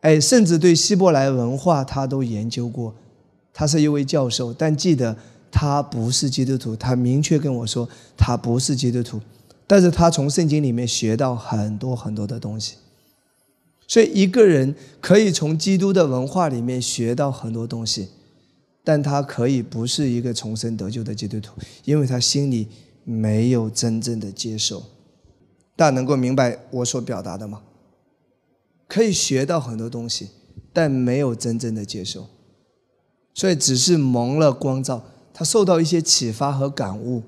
[0.00, 2.94] 哎，甚至对希伯来文化他都研究过。
[3.52, 5.16] 他是一位教授，但记得
[5.50, 6.74] 他不是基督徒。
[6.74, 9.20] 他明确跟我说他不是基督徒，
[9.66, 12.76] 但是他从圣经里面学到很多很多的东西。
[13.86, 18.08] 所以一个人可以从基督的文化里面学到很多东西，
[18.84, 21.52] 但他可以不是一个重生得救的基督徒，
[21.84, 22.68] 因为他心里
[23.04, 24.82] 没有真正的接受。
[25.78, 27.62] 大家能够明白我所表达的吗？
[28.88, 30.30] 可以学到很多东西，
[30.72, 32.26] 但没有真正的接受，
[33.32, 37.22] 所以只是蒙了光照，他受到一些启发和感悟。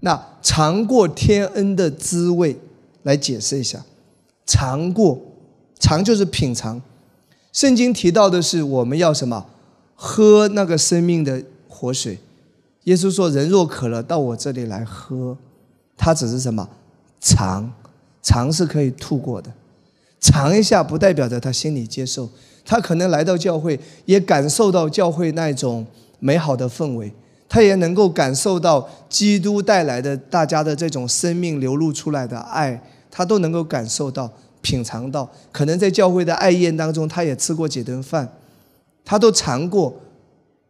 [0.00, 2.58] 那尝过天恩的滋味，
[3.04, 3.86] 来解释一下，
[4.44, 5.20] 尝过，
[5.78, 6.82] 尝就是品尝。
[7.52, 9.46] 圣经提到的是我们要什么？
[9.94, 12.18] 喝那个生命的活水。
[12.82, 15.38] 耶稣说：“人若渴了，到我这里来喝。”
[15.96, 16.68] 他只是什么
[17.20, 17.72] 尝，
[18.22, 19.50] 尝是可以吐过的，
[20.20, 22.28] 尝一下不代表着他心里接受。
[22.64, 25.86] 他可能来到教会，也感受到教会那种
[26.18, 27.12] 美好的氛围，
[27.48, 34.30] 他也能够感受到基督带来的大家的这种生命流露出来的爱，他都能够感受到、
[34.62, 35.30] 品尝到。
[35.52, 38.26] 可能在教会的爱宴当中，他也吃过几顿饭，
[39.04, 39.94] 他都尝过，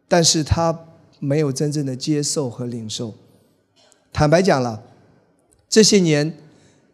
[0.07, 0.77] 但是他
[1.19, 3.13] 没有真正的接受和领受。
[4.11, 4.81] 坦白讲了。
[5.69, 6.37] 这些年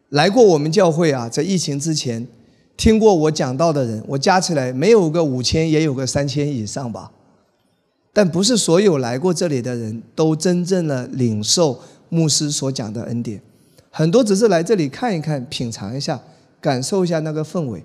[0.09, 2.27] 来过我们教会啊，在疫情之前
[2.75, 7.11] 听过我讲道的人，我加起来没有个五千，也有个三千以上吧。
[8.13, 13.41] 但不是所有来过这里的人都真正的领受牧师所讲的恩典，
[13.89, 16.19] 很多只是来这里看一看、品尝一下、
[16.59, 17.83] 感受一下那个氛围。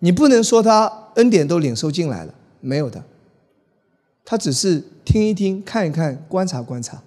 [0.00, 3.04] 你不能说他恩典都领受进来了，没有的。
[4.24, 7.02] 他只是听一听、看一看、观察观察，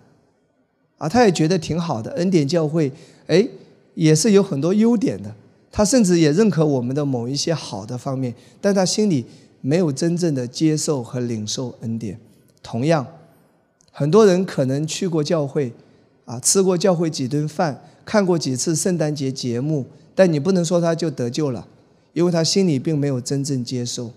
[1.04, 2.10] 啊，他也觉得挺好的。
[2.12, 2.90] 恩典教会。
[3.28, 3.46] 哎，
[3.94, 5.36] 也是有很多优点的。
[5.70, 9.26] 他甚至也认可我们的某一些好的方面，但他心里
[9.60, 12.18] 没有真正的接受和领受恩典。
[12.62, 13.06] 同样，
[13.92, 15.74] 很多人可能去过教会，
[16.24, 19.86] 啊，吃过教会几顿饭，看过几次圣诞节节目，
[20.16, 21.68] 但你不能说他就得救了，
[22.14, 24.12] 因为他心里并没有真正接受。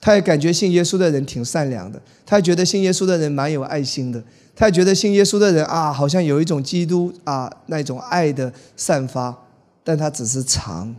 [0.00, 4.22] 他也感觉信耶稣的人挺善良的，他觉得信耶稣的人蛮有爱心的。
[4.54, 9.36] 他也觉得信耶稣的人啊，好像有一种基督啊那种爱的散发，
[9.84, 10.94] 但他只是尝。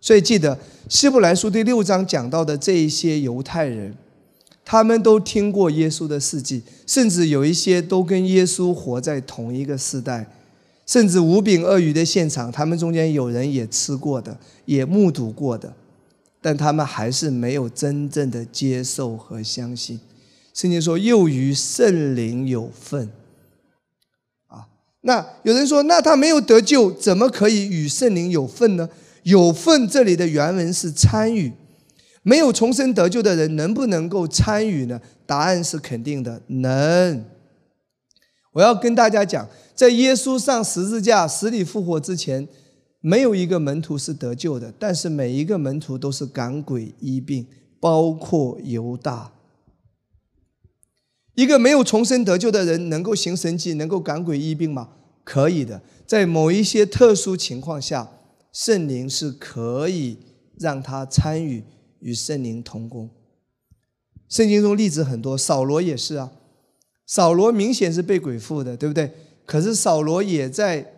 [0.00, 0.58] 所以记得
[0.88, 3.94] 希伯来书第六章讲到的这一些犹太人，
[4.64, 10.26] 他们都听过耶稣的事迹，甚至有一些都跟耶稣活在同一个时代，
[10.86, 15.72] 甚至五饼二鱼的现场，他们中间有人也吃过的，也目睹过的，
[16.44, 19.98] 但他们还是没有真正的接受和相信。
[20.52, 23.08] 圣经说：“又与圣灵有份。”
[24.48, 24.68] 啊，
[25.00, 28.86] 那有人说：“那他没有得救，怎么可以与圣灵有份呢？”
[29.24, 31.50] 有份这里的原文是参与，
[32.22, 35.00] 没有重生得救的人能不能够参与呢？
[35.24, 37.24] 答案是肯定的，能。
[38.52, 42.46] 我要跟大家讲，在耶稣上十字架、死里复活之前，
[43.06, 47.46] 没有一个门徒是得救的，但是每一个门徒都是赶鬼医病，
[47.78, 49.30] 包括犹大。
[51.34, 54.88] 一个没有重生得救的人能够行神迹，能够赶鬼医病吗？
[55.22, 58.10] 可以的，在某一些特殊情况下，
[58.50, 60.16] 圣灵是可以
[60.58, 61.62] 让他参与
[62.00, 63.10] 与圣灵同工。
[64.30, 66.32] 圣经中例子很多，扫罗也是啊。
[67.06, 69.12] 扫罗明显是被鬼附的，对不对？
[69.44, 70.93] 可是扫罗也在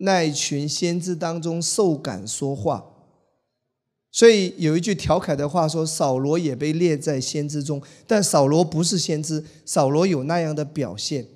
[0.00, 2.84] 那一群先知当中受感说话。
[4.12, 9.44] 所以有一句调侃的话说：“扫罗也被列在先知中，但扫罗不是先知。
[9.64, 11.26] 扫罗有那样的表现，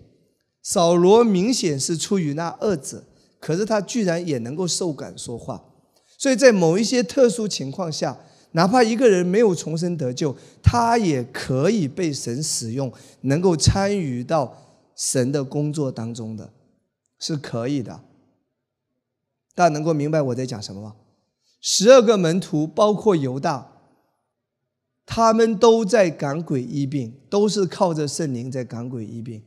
[0.61, 3.05] 扫罗明显是出于那二者，
[3.39, 5.63] 可是他居然也能够受感说话。
[6.19, 8.19] 所以在某一些特殊情况下，
[8.53, 16.51] 哪怕一个人没有重生得救，他也可以被神使用，能够参与到神的工作当中的，
[17.21, 18.01] 是可以的。
[19.55, 20.97] 大家能够明白我在讲什么吗？”
[21.61, 23.71] 十二个门徒，包括犹大，
[25.07, 29.43] 他们都在赶鬼医病，都是靠着圣灵在赶鬼医病。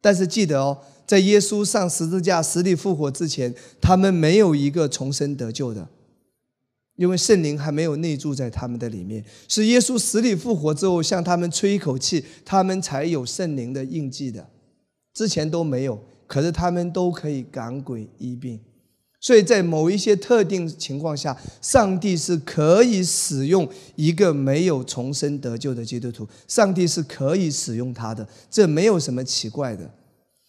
[0.00, 5.88] 但是记得哦，在耶稣上十字架、死里复活之前，他们没有一个重生得救的，
[6.96, 9.24] 因为圣灵还没有内住在他们的里面。
[9.46, 14.48] 是耶稣死里复活之后，向他们吹一口气，他们才有圣灵的印记的，
[15.12, 16.00] 之前都没有。
[16.26, 18.58] 可是他们都可以赶鬼医病。
[19.20, 29.90] 所以在某一些特定情况下，上帝是可以使用一个没有重生得救的基督徒，上帝是可以使用他的，这没有什么奇怪的。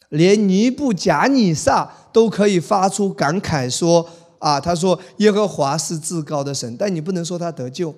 [0.08, 4.10] 连尼布贾尼撒都可以发出感慨说
[4.40, 7.94] ：“啊，他说耶和华是至高的神，但你不能说他得救。”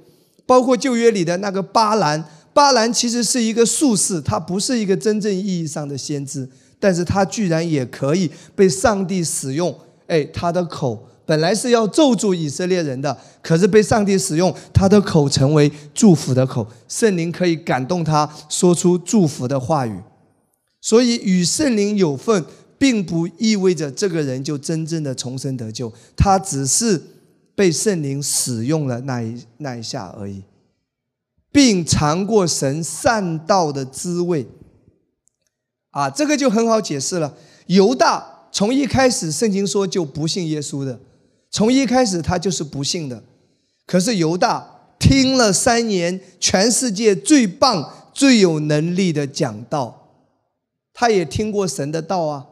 [0.46, 6.50] 包括旧约里的那个巴兰，巴兰其实是一个术士，他不是一个真正意义上的先知，
[6.80, 9.74] 但是他居然也可以被上帝使用。
[10.14, 20.00] 哎，他的口本来是要咒诅以色列人的，可是被上帝使用，他的口成为祝福的口，圣灵可以感动他说出祝福的话语。
[20.80, 22.46] 所以与圣灵有份，
[22.78, 27.02] 并不意味着这个人就真正的重生得救，他只是
[27.56, 30.44] 被圣灵使用了那一那一下而已，
[31.52, 34.46] 并尝过神善道的滋味。
[35.92, 37.34] 啊，这个就很好解释了，
[37.68, 38.33] 犹大。
[38.54, 41.00] 从一开始，圣经说就不信耶稣的，
[41.50, 43.24] 从一开始他就是不信的。
[43.88, 50.28] 可是犹大听了三年全世界最棒、最有能力的讲道，
[50.94, 52.46] 他也听过神的道啊。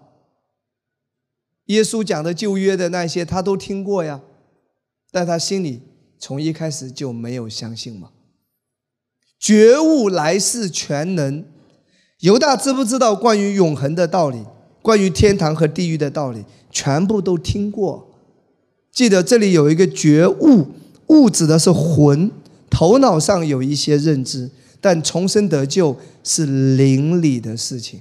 [1.65, 4.19] 耶稣讲的旧约的那些，他都听过呀，
[5.11, 5.83] 但他心里
[6.17, 8.09] 从一开始就没有相信嘛。
[9.39, 11.45] 觉悟来世全能，
[12.19, 14.43] 犹大知不知道关于永恒的道理？
[14.81, 18.07] 关于天堂和地狱的道理，全部都听过。
[18.91, 20.67] 记得这里有一个觉悟，
[21.07, 22.31] 悟指的是魂，
[22.69, 24.49] 头脑上有一些认知，
[24.81, 27.99] 但重生得救是灵里的事情。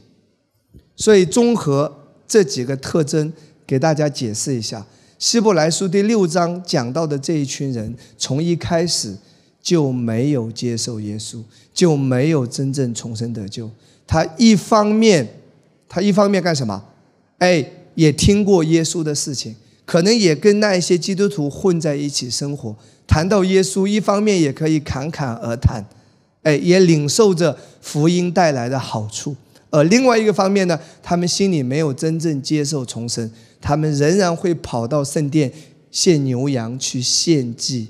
[0.97, 1.95] 所以综合
[2.27, 3.33] 这几个特征，
[3.67, 4.87] 给大家解释一下：
[5.19, 9.15] 希伯来书第六章讲到的这一群人，从一开始
[9.63, 11.43] 就没有接受耶稣，
[11.75, 13.71] 就没有真正重生得救。
[14.07, 15.40] 他一方面。
[15.91, 16.81] 他一方面干什么？
[17.39, 22.77] 哎，也听过耶稣的事情，可能也跟那一些基督徒混在一起生活。
[23.09, 25.85] 谈到耶稣，一方面也可以侃侃而谈，
[26.45, 29.35] 哎，也领受着福音带来的好处。
[29.71, 33.29] 而另外一个方面呢，他们心里没有真正接受重生，
[33.61, 35.53] 他们仍然会跑到圣殿
[35.91, 37.89] 献牛羊去献祭。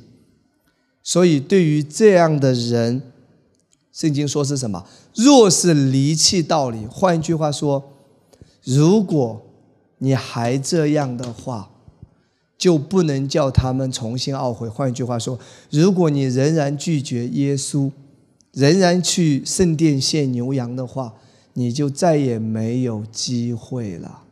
[1.02, 3.02] 所以，对于这样的人，
[3.92, 4.86] 圣经说是什么？
[5.14, 7.89] 若是离弃道理，换一句话说，
[8.64, 9.42] 如果
[9.98, 11.70] 你还这样的话，
[12.58, 14.68] 就不能叫他们重新懊悔。
[14.68, 15.38] 换一句话说，
[15.70, 17.90] 如果你仍然拒绝耶稣，
[18.52, 21.14] 仍然去圣殿献牛羊的话，
[21.54, 24.22] 你就再也没有机会了。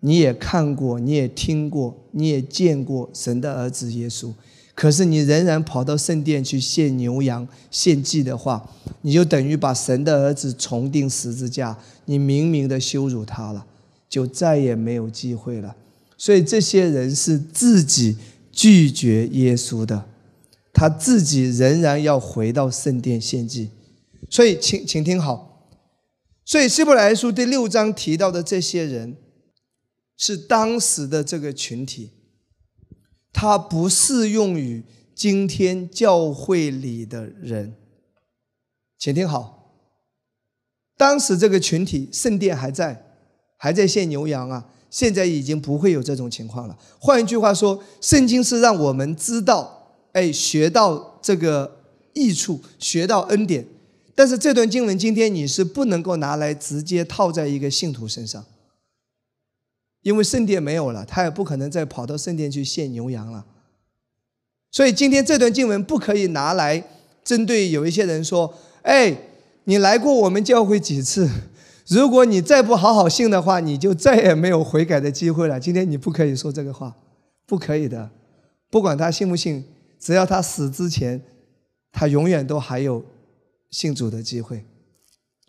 [0.00, 4.32] 你也看过，你也听过，你也见过神的儿子耶稣。
[4.78, 8.64] 可是你仍然跑到圣殿去献牛羊献祭的话，
[9.02, 13.66] 你就等于把神的儿子重钉十字架，你明明的羞辱他了，
[14.08, 15.74] 就再也没有机会了。
[16.16, 18.16] 所以这些人是自己
[18.52, 20.04] 拒绝耶稣的，
[20.72, 23.70] 他自己仍然要回到圣殿献祭。
[24.30, 25.66] 所以，请请听好，
[26.44, 29.16] 所以希伯来书第六章提到的这些人，
[30.16, 32.10] 是当时的这个群体。
[33.32, 34.82] 它不适用于
[35.14, 37.74] 今天教会里的人，
[38.98, 39.74] 请听好。
[40.96, 43.04] 当时这个群体圣殿还在，
[43.56, 46.76] 还在献牛羊啊，现在已经不会有这种情况了。
[46.98, 53.64] 换一句话说，圣经是让我们知道，哎，学到这个益处，学到恩典。
[54.16, 58.44] 但是这段经文今天你是不能够拿来直接套在一个信徒身上。
[60.08, 63.44] 因为圣殿没有了，他也不可能再跑到圣殿去献牛羊了。
[64.70, 66.82] 所以今天这段经文不可以拿来
[67.22, 69.14] 针对有一些人说：“哎，
[69.64, 71.28] 你来过我们教会几次？
[71.88, 76.96] 如果你再不好好信的话，你就再也没有悔改的机会了。”今天你不可以说这个话，
[77.44, 78.10] 不可以的。
[78.70, 79.62] 不管他信不信，
[80.00, 81.20] 只要他死之前，
[81.92, 83.04] 他永远都还有
[83.70, 84.64] 信主的机会。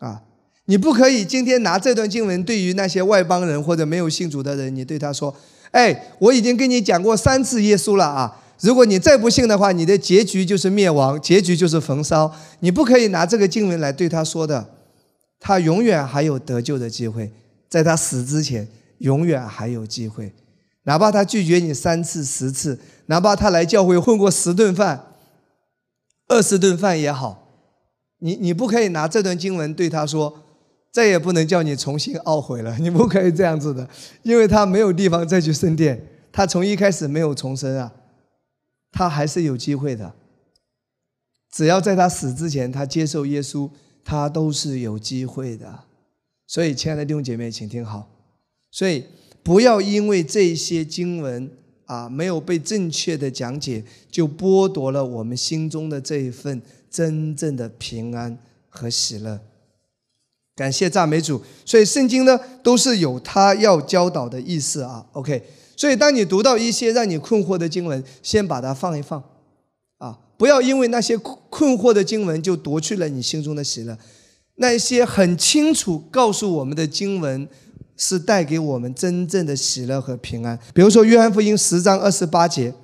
[0.00, 0.22] 啊，
[0.70, 5.34] 你不可以今天拿这段经文对于那些外邦人或者没有信主的人，你对他说
[5.72, 12.32] ：“哎，我已经跟你讲过三次耶稣了啊。”如果你再不信的话，你的结局就是灭亡，结局就是焚烧。
[12.60, 14.64] 你不可以拿这个经文来对他说的，
[15.40, 17.32] 他永远还有得救的机会，
[17.68, 18.68] 在他死之前，
[18.98, 20.32] 永远还有机会。
[20.84, 25.06] 哪怕他拒绝你三次、十次，哪怕他来教会混过十顿饭、
[26.28, 27.48] 二十顿饭也好，
[28.20, 30.44] 你你不可以拿这段经文对他说，
[30.92, 32.76] 再也不能叫你重新懊悔了。
[32.80, 33.88] 你不可以这样子的，
[34.22, 37.92] 因为他没有地方再去升殿，他从一开始没有重生啊。
[38.92, 40.12] 他还是有机会的，
[41.52, 43.70] 只要在他死之前，他接受耶稣，
[44.04, 45.84] 他都是有机会的。
[46.48, 48.10] 所以，亲爱的弟兄姐妹，请听好。
[48.72, 49.04] 所以，
[49.44, 51.48] 不要因为这些经文
[51.86, 56.60] 啊没有被正确的讲解，就剥夺了我们心中的这一份
[56.90, 58.36] 真正的平安
[58.68, 59.40] 和喜乐。
[60.60, 61.40] 感谢赞美主。
[61.64, 65.06] 所以，圣经呢都是有他要教导的意思啊。
[65.12, 65.42] OK。
[65.74, 69.22] 所以，当你读到一些让你困惑的经文，先把它放一放，
[69.96, 73.96] 啊，不要因为那些困惑的经文就夺去了你心中的喜乐。
[74.56, 77.48] 那些很清楚告诉我们的经文，
[77.96, 80.58] 是带给我们真正的喜乐和平安。
[80.74, 82.74] 比如说《约翰福音》十章二十八节。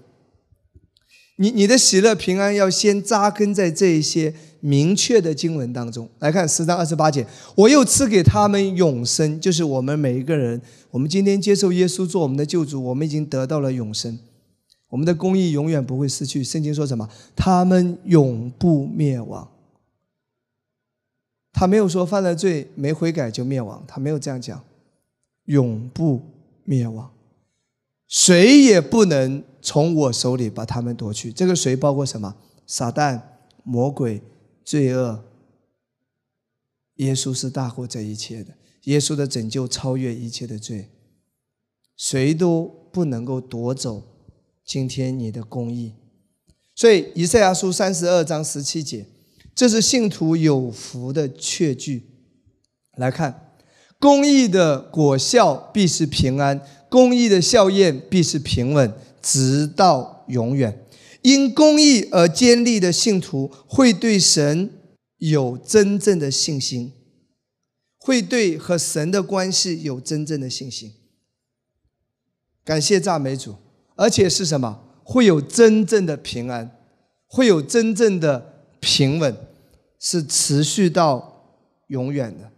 [1.39, 4.33] 你你的喜乐平安要先扎根在这一些
[4.67, 10.61] 明确的经文当中来看十章二十八节，我又赐给他们永生，就是我们每一个人，
[10.91, 14.19] 我们今天接受耶稣做我们的救主，我们已经得到了永生，
[14.89, 16.43] 我们的公义永远不会失去。
[16.43, 17.09] 圣经说什么？
[17.37, 19.49] 他们永不灭亡。
[21.53, 24.61] 他没有说犯了罪没悔改就灭亡，他没有这样讲，
[25.45, 26.21] 永不
[26.65, 27.09] 灭亡，
[28.09, 29.45] 谁也不能。
[29.63, 32.35] 从我手里把他们夺去，这个谁包括什么？
[32.67, 33.21] 撒旦、
[33.65, 34.23] 魔鬼、
[34.67, 35.25] 罪恶。
[36.97, 38.53] 耶稣是大过这一切的，
[38.85, 40.91] 耶稣的拯救超越一切的罪，
[41.97, 44.03] 谁都不能够夺走
[44.65, 45.95] 今天你的公义。
[46.75, 49.07] 所以以赛亚书三十二章十七节，
[49.55, 52.11] 这是信徒有福的确据。
[52.97, 53.53] 来看，
[53.99, 58.93] 公义的果效必是平安，公义的效验必是平稳。
[59.23, 60.86] 直到永远，
[61.27, 64.71] 因公义而坚立的信徒会对神
[65.17, 66.93] 有真正的信心，
[67.99, 70.93] 会对和神的关系有真正的信心。
[72.65, 73.57] 感谢赞美主，
[73.97, 75.01] 而且是什么？
[75.03, 76.79] 会有真正的平安，
[77.27, 79.37] 会有真正的平稳，
[79.99, 81.59] 是持续到
[81.89, 82.53] 永远的。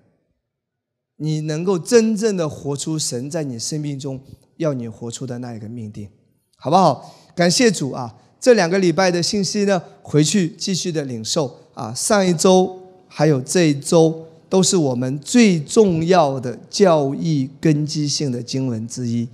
[1.16, 4.22] 你能够真正的活出神在你生命中
[4.58, 6.10] 要你活出的那一个命定。
[6.58, 7.14] 好不好？
[7.34, 8.14] 感谢主啊！
[8.40, 11.92] 这两个礼拜的信息呢，回去继续的领受啊。
[11.92, 12.78] 上一周
[13.08, 19.26] 还有这一周，都是我们最重要的教义根基性的经文之一，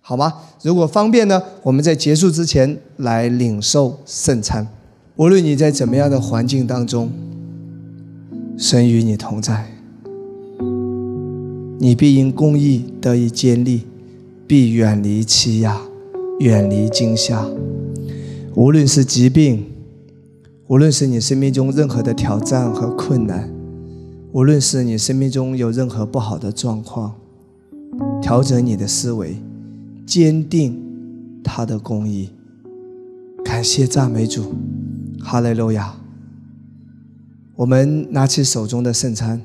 [0.00, 0.32] 好吗？
[0.62, 4.66] 如果方便呢，我们在结束之前来领受圣餐。
[5.16, 7.10] 无论你在怎么样的环境当中，
[8.56, 9.70] 神与你同在，
[11.78, 13.82] 你必因公义得以坚立，
[14.46, 15.80] 必远离欺压。
[16.38, 17.46] 远离惊吓，
[18.54, 19.64] 无论是疾病，
[20.66, 23.50] 无论是你生命中任何的挑战和困难，
[24.32, 27.14] 无论是你生命中有任何不好的状况，
[28.20, 29.36] 调整你的思维，
[30.06, 30.78] 坚定
[31.42, 32.30] 他的公义。
[33.42, 34.54] 感谢赞美主，
[35.18, 35.94] 哈利路亚。
[37.56, 39.40] 我们拿起手中的圣餐，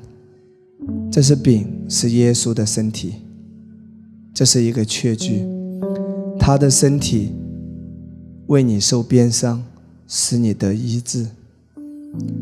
[1.10, 3.14] 这是饼，是耶稣的身体，
[4.34, 5.46] 这是一个确据。
[6.38, 7.32] 他的身体
[8.48, 9.62] 为你受鞭伤，
[10.06, 11.26] 使你得医治；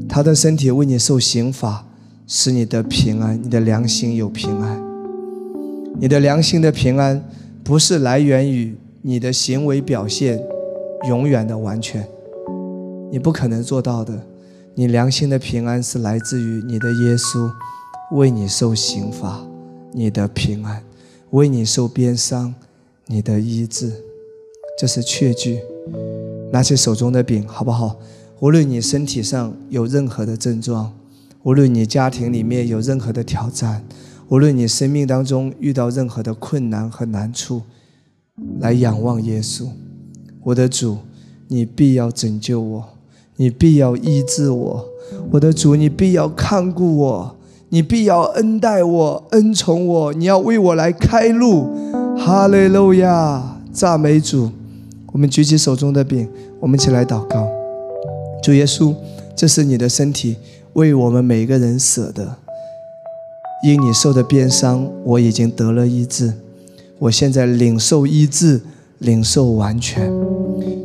[0.09, 1.85] 他的身体为你受刑罚，
[2.29, 3.43] 使你得平安。
[3.43, 4.81] 你的良心有平安。
[5.99, 7.25] 你的良心的平安
[7.65, 10.41] 不是来源于你的行为表现
[11.09, 12.07] 永远的完全，
[13.11, 14.23] 你不可能做到的。
[14.77, 17.51] 你良心的平安是来自于你的耶稣
[18.13, 19.45] 为你受刑罚，
[19.93, 20.83] 你的平安；
[21.31, 22.55] 为你受鞭伤。
[23.09, 23.93] 你的医治，
[24.79, 25.61] 这是确据。
[26.57, 27.99] 拿起手中的饼，好不好？
[28.41, 30.91] 无论你身体上有任何的症状，
[31.43, 33.85] 无论你家庭里面有任何的挑战，
[34.31, 37.61] 无论你生命当中遇到任何的困难和难处，
[38.59, 39.67] 来仰望耶稣，
[40.45, 40.97] 我的主，
[41.49, 42.85] 你必要拯救我，
[43.37, 44.89] 你必要医治我，
[45.33, 47.37] 我的主，你必要看顾我，
[47.69, 51.69] 你必要恩待我，恩宠我，你要为我来开路。
[52.17, 54.51] 哈利路亚，赞美主！
[55.17, 56.29] 我们举起手中的饼，
[56.61, 57.49] 我们一起来祷告。
[58.43, 58.95] 主耶稣，
[59.35, 60.37] 这是你的身体，
[60.75, 62.37] 为我们每个人舍的。
[63.65, 66.35] 因你受的鞭伤，我已经得了医治。
[66.99, 68.61] 我现在领受医治，
[68.99, 70.07] 领受完全。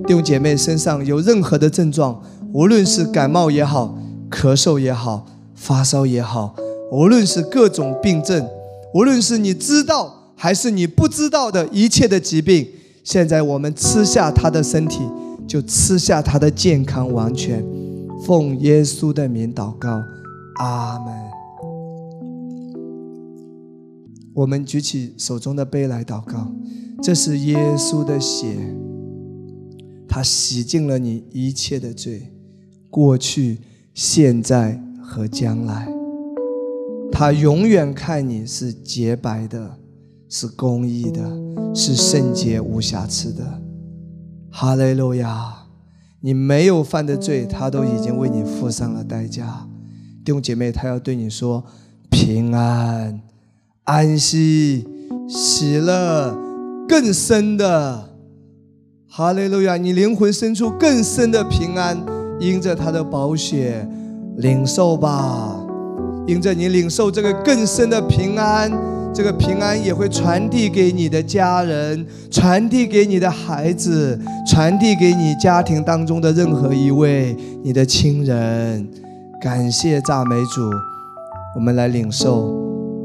[0.08, 2.24] 弟兄姐妹身上有任何的症状，
[2.54, 3.98] 无论是感冒也好，
[4.30, 6.56] 咳嗽也好，发烧也好，
[6.90, 8.48] 无论是各种病症，
[8.94, 12.70] 无论是你知道还是你不知道的一切的疾病，
[13.04, 15.00] 现在我们吃下他的身体，
[15.48, 17.66] 就吃下他的健康完全。
[18.24, 20.02] 奉耶稣的名祷告，
[20.58, 21.14] 阿门。
[24.34, 26.52] 我们举起手中的杯来祷告，
[27.02, 28.56] 这是耶稣的血，
[30.08, 32.32] 他洗净了你一切的罪，
[32.90, 33.58] 过去、
[33.94, 35.92] 现在和将来。
[37.12, 39.78] 他永远看你是洁白的，
[40.34, 41.22] 是公义的，
[41.76, 43.44] 是圣洁无瑕疵的。
[44.50, 45.66] 哈利路亚！
[46.22, 49.68] 你没有犯的罪，他都已经为你付上了代价。
[50.24, 51.66] 弟兄姐妹，他要对你说
[52.10, 53.20] 平安。
[53.84, 54.88] 安息、
[55.28, 56.34] 喜乐
[56.88, 58.12] 更深的
[59.10, 59.76] 哈利路亚！
[59.76, 62.02] 你灵魂深处更深的平安，
[62.40, 63.86] 因着他的宝血
[64.38, 65.60] 领受吧。
[66.26, 68.72] 因着你领受这个更深的平安，
[69.14, 78.90] 这个平安也会传递给你的家人，传递给你的孩子，传递给你家庭当中的任何一位你的亲人。
[79.42, 80.62] 感谢赞美主，
[81.56, 82.60] 我们来领受。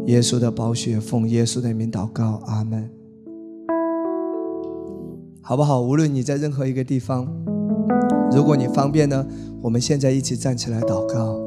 [0.07, 2.89] 耶稣的宝血，奉耶稣的名祷告，阿门。
[5.43, 5.81] 好不好？
[5.81, 7.27] 无论你在任何一个地方，
[8.31, 9.27] 如果你方便呢，
[9.61, 11.41] 我们现在一起站起来祷告，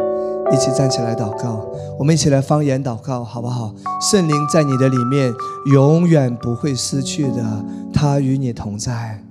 [0.51, 1.65] 一起站起来祷告，
[1.97, 3.73] 我们一起来方言祷告，好不好？
[4.11, 5.31] 圣灵在你的里面
[5.71, 9.23] 永远不会失去的，他与你同在。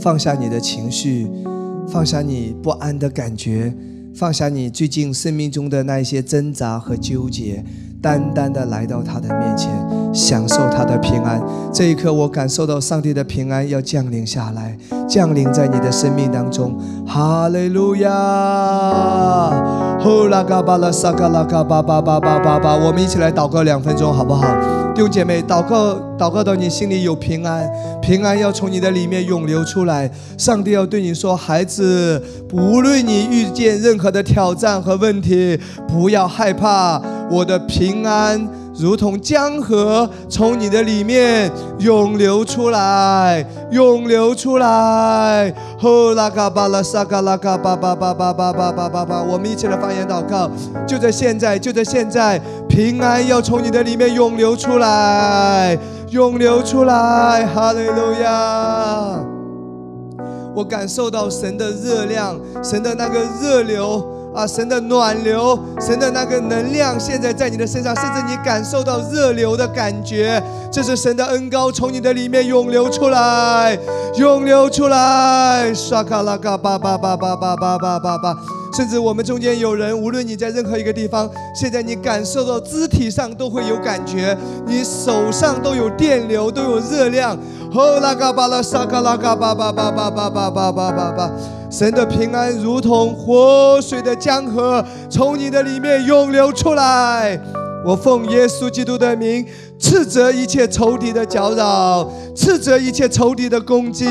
[0.00, 1.30] 放下你的情绪，
[1.88, 3.72] 放下你不安的感觉，
[4.14, 7.64] 放下你最近生命中的那一些挣扎和纠结。
[8.02, 9.70] 单单的来到他的面前，
[10.12, 11.40] 享受他的平安。
[11.72, 14.76] 这一刻，我感受到上帝的平安要降临下来，
[15.08, 16.76] 降临在你的生命当中。
[17.06, 18.10] 哈利路亚！
[20.02, 24.42] 呼啦嘎巴拉萨嘎拉嘎巴巴巴巴巴巴，我们一起来祷告两分钟，好不好？
[24.92, 30.10] 弟兄姐妹，祷告，祷告到你心里有平安，平安要从你的里面涌流出来。
[30.36, 32.20] 上帝要对你说，孩子，
[32.52, 37.00] 无论你遇见任何的挑战和问题，不要害怕。
[37.30, 38.44] 我的平安
[38.74, 45.54] 如同江河，从你的里面涌流出来，涌流出来。
[45.78, 50.50] 吼拉嘎巴拉萨嘎拉嘎巴巴巴巴巴巴巴巴巴，我们一起来发言祷告。
[50.86, 55.78] 就在现在，就在现在，平安要从你的里面涌流出来，
[56.10, 57.46] 涌流出来。
[57.46, 59.18] 哈利路亚！
[60.54, 64.02] 我感受到神的热量，神的那个热流。
[64.34, 73.78] 啊，神的暖流，神的那个能量，现在在你的身上，甚至你感受到热流的感觉，这是神的恩高从你的里面涌流出来，
[74.16, 78.61] 涌流出来，刷卡拉嘎巴巴巴巴巴巴巴巴巴。
[78.74, 87.36] 甚至我们中间有人，无论你在任何一个地方，现在你感受到肢体上都会有感觉，你手上都有电流，都有热量。
[87.70, 91.30] 吼拉嘎巴拉沙嘎拉嘎巴巴巴巴巴巴巴巴巴巴，
[91.70, 97.38] 神的平安如同活水的江河，从你的里面涌流出来。
[97.84, 99.44] 我奉耶稣基督的名。
[99.82, 104.06] 斥责一切仇敌的搅扰，斥责一切仇敌的攻击，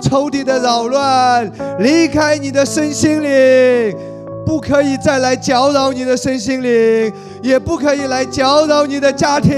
[0.00, 1.50] 仇敌的扰乱，
[1.80, 3.96] 离开你的身心灵，
[4.46, 7.12] 不可以再来搅扰你的身心灵，
[7.42, 9.52] 也不可以来搅扰你的家庭，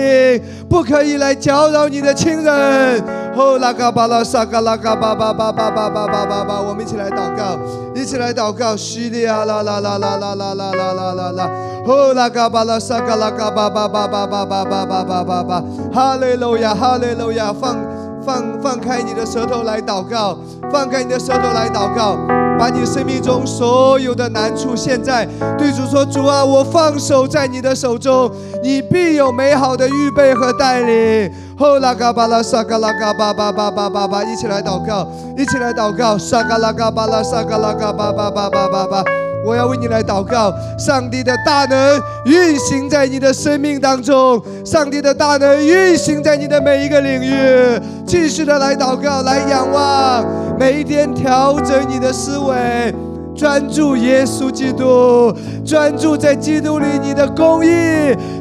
[0.66, 3.19] 不可以来搅扰你的亲人。
[3.36, 7.58] 哦，拉嘎巴拉萨嘎拉嘎巴巴巴巴巴巴巴巴巴，我们一起来祷告，
[7.94, 11.50] 一起来祷告，叙利亚啦啦啦啦啦啦啦啦啦啦。
[11.86, 12.28] 呼啦。
[12.28, 17.76] 嘎巴拉萨嘎拉嘎巴巴巴巴巴巴巴巴巴巴巴，哈利路亚哈利路亚，放
[18.24, 20.36] 放放开你的舌头来祷告，
[20.70, 22.16] 放开你的舌头来祷告，
[22.60, 28.30] 把你生命中所有的难处，现在对主说：主啊，我放手在你的手中，
[28.62, 31.32] 你必有美好的预备和带领。
[31.58, 35.08] 呼啦嘎巴拉萨嘎拉嘎巴巴巴巴巴巴，一起来祷告，
[35.38, 39.29] 一起来祷告，萨嘎拉嘎巴拉萨嘎拉嘎巴巴巴巴巴巴。
[39.44, 47.80] 我要为你来祷告，上帝的大能运行在你的生命当中，上帝的大能运行在你的每一个领域。
[48.06, 50.24] 继续的来祷告，来仰望，
[50.58, 52.94] 每一天调整你的思维，
[53.34, 55.32] 专注耶稣基督，
[55.64, 57.70] 专注在基督里，你的公义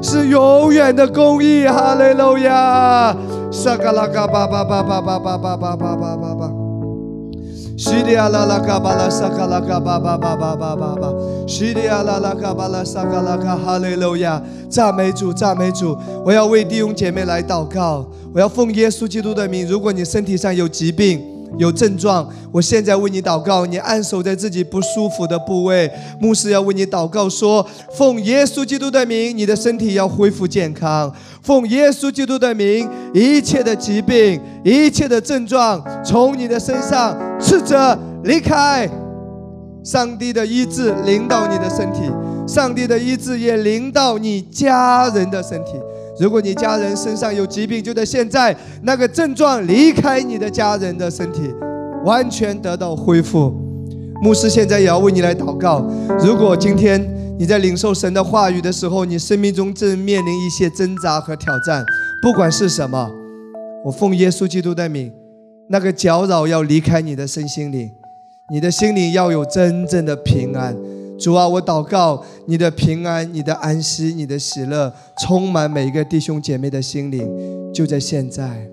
[0.02, 1.68] 是永远的公义。
[1.68, 3.16] 哈利路亚！
[3.52, 6.69] 沙嘎拉嘎巴巴巴巴巴巴巴巴巴巴巴巴。
[7.80, 11.14] 西里阿拉拉卡巴拉萨卡拉卡巴巴巴巴巴巴巴，
[11.48, 15.98] 西里阿拉拉卡巴拉萨卡拉卡哈利路亚，赞美主，赞美主！
[16.26, 19.66] 我要为弟兄姐妹来祷告，我要奉耶稣基督的名。
[19.66, 21.22] 如果你身体上有疾病，
[21.58, 23.66] 有症状，我现在为你祷告。
[23.66, 27.66] 你按守在自己不舒服的部位，牧师要为你祷告，说：
[27.98, 31.12] 奉耶稣基督的名，你的身体要恢复健康。
[31.42, 38.90] 奉耶稣基督的名，一切的疾病、一切的症状从你的身上斥责离开。
[39.82, 42.02] 上帝的医治临到你的身体，
[42.46, 45.72] 上帝的医治也临到你家人的身体。
[46.20, 51.42] 如果你家人身上有疾病，就在现在，那个症状离开你的家人的身体，
[52.04, 53.54] 完全得到恢复。
[54.22, 55.90] 牧师现在也要为你来祷告。
[56.20, 57.02] 如果今天
[57.38, 61.86] 你在领受神的话语的时候，你生命中正面临一些挣扎和挑战，
[62.22, 63.10] 不管是什么，
[63.86, 65.14] 我奉耶稣基督的名，
[65.70, 67.90] 那个搅扰要离开你的身心灵，
[68.52, 70.76] 你的心灵要有真正的平安。
[71.20, 74.92] 主啊，我祷告你的平安、你的安息、你的喜乐，
[75.22, 77.28] 充满每一个弟兄姐妹的心灵，
[77.74, 78.68] 就在现在。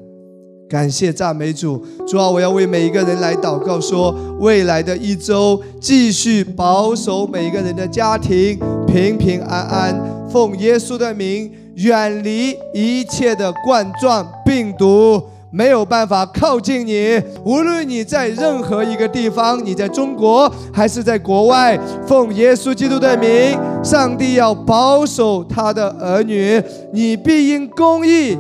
[0.69, 15.23] 感谢赞美主，主啊，我要为每一个人来祷告，说未来的一周继续保守每一个人的家庭平平安安，奉耶稣的名，远离一切的冠状病毒。
[15.51, 28.37] 没有办法靠近你，无论你在任何一个地方，你在中国还是在国外，奉耶稣基督的名，上帝要保守他的儿女，你必因公义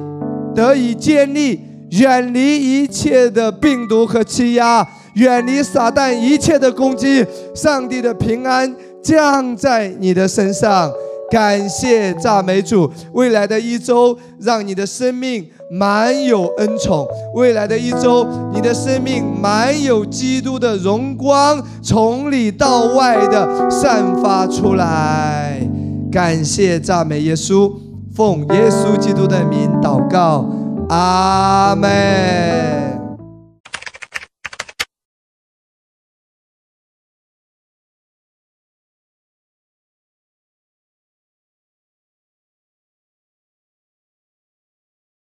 [0.55, 10.93] 得以建立，远离一切的病毒和欺压，远离撒旦一切的攻击，上帝的平安降在你的身上。
[11.29, 17.07] 感谢赞美主，未来的一周，让你的生命满有恩宠。
[17.35, 25.61] 未来的一周，你的生命满有基督的荣光，从里到外的散发出来。
[26.11, 27.73] 感谢赞美耶稣，
[28.15, 30.47] 奉耶稣基督的名祷告，
[30.89, 32.76] 阿门。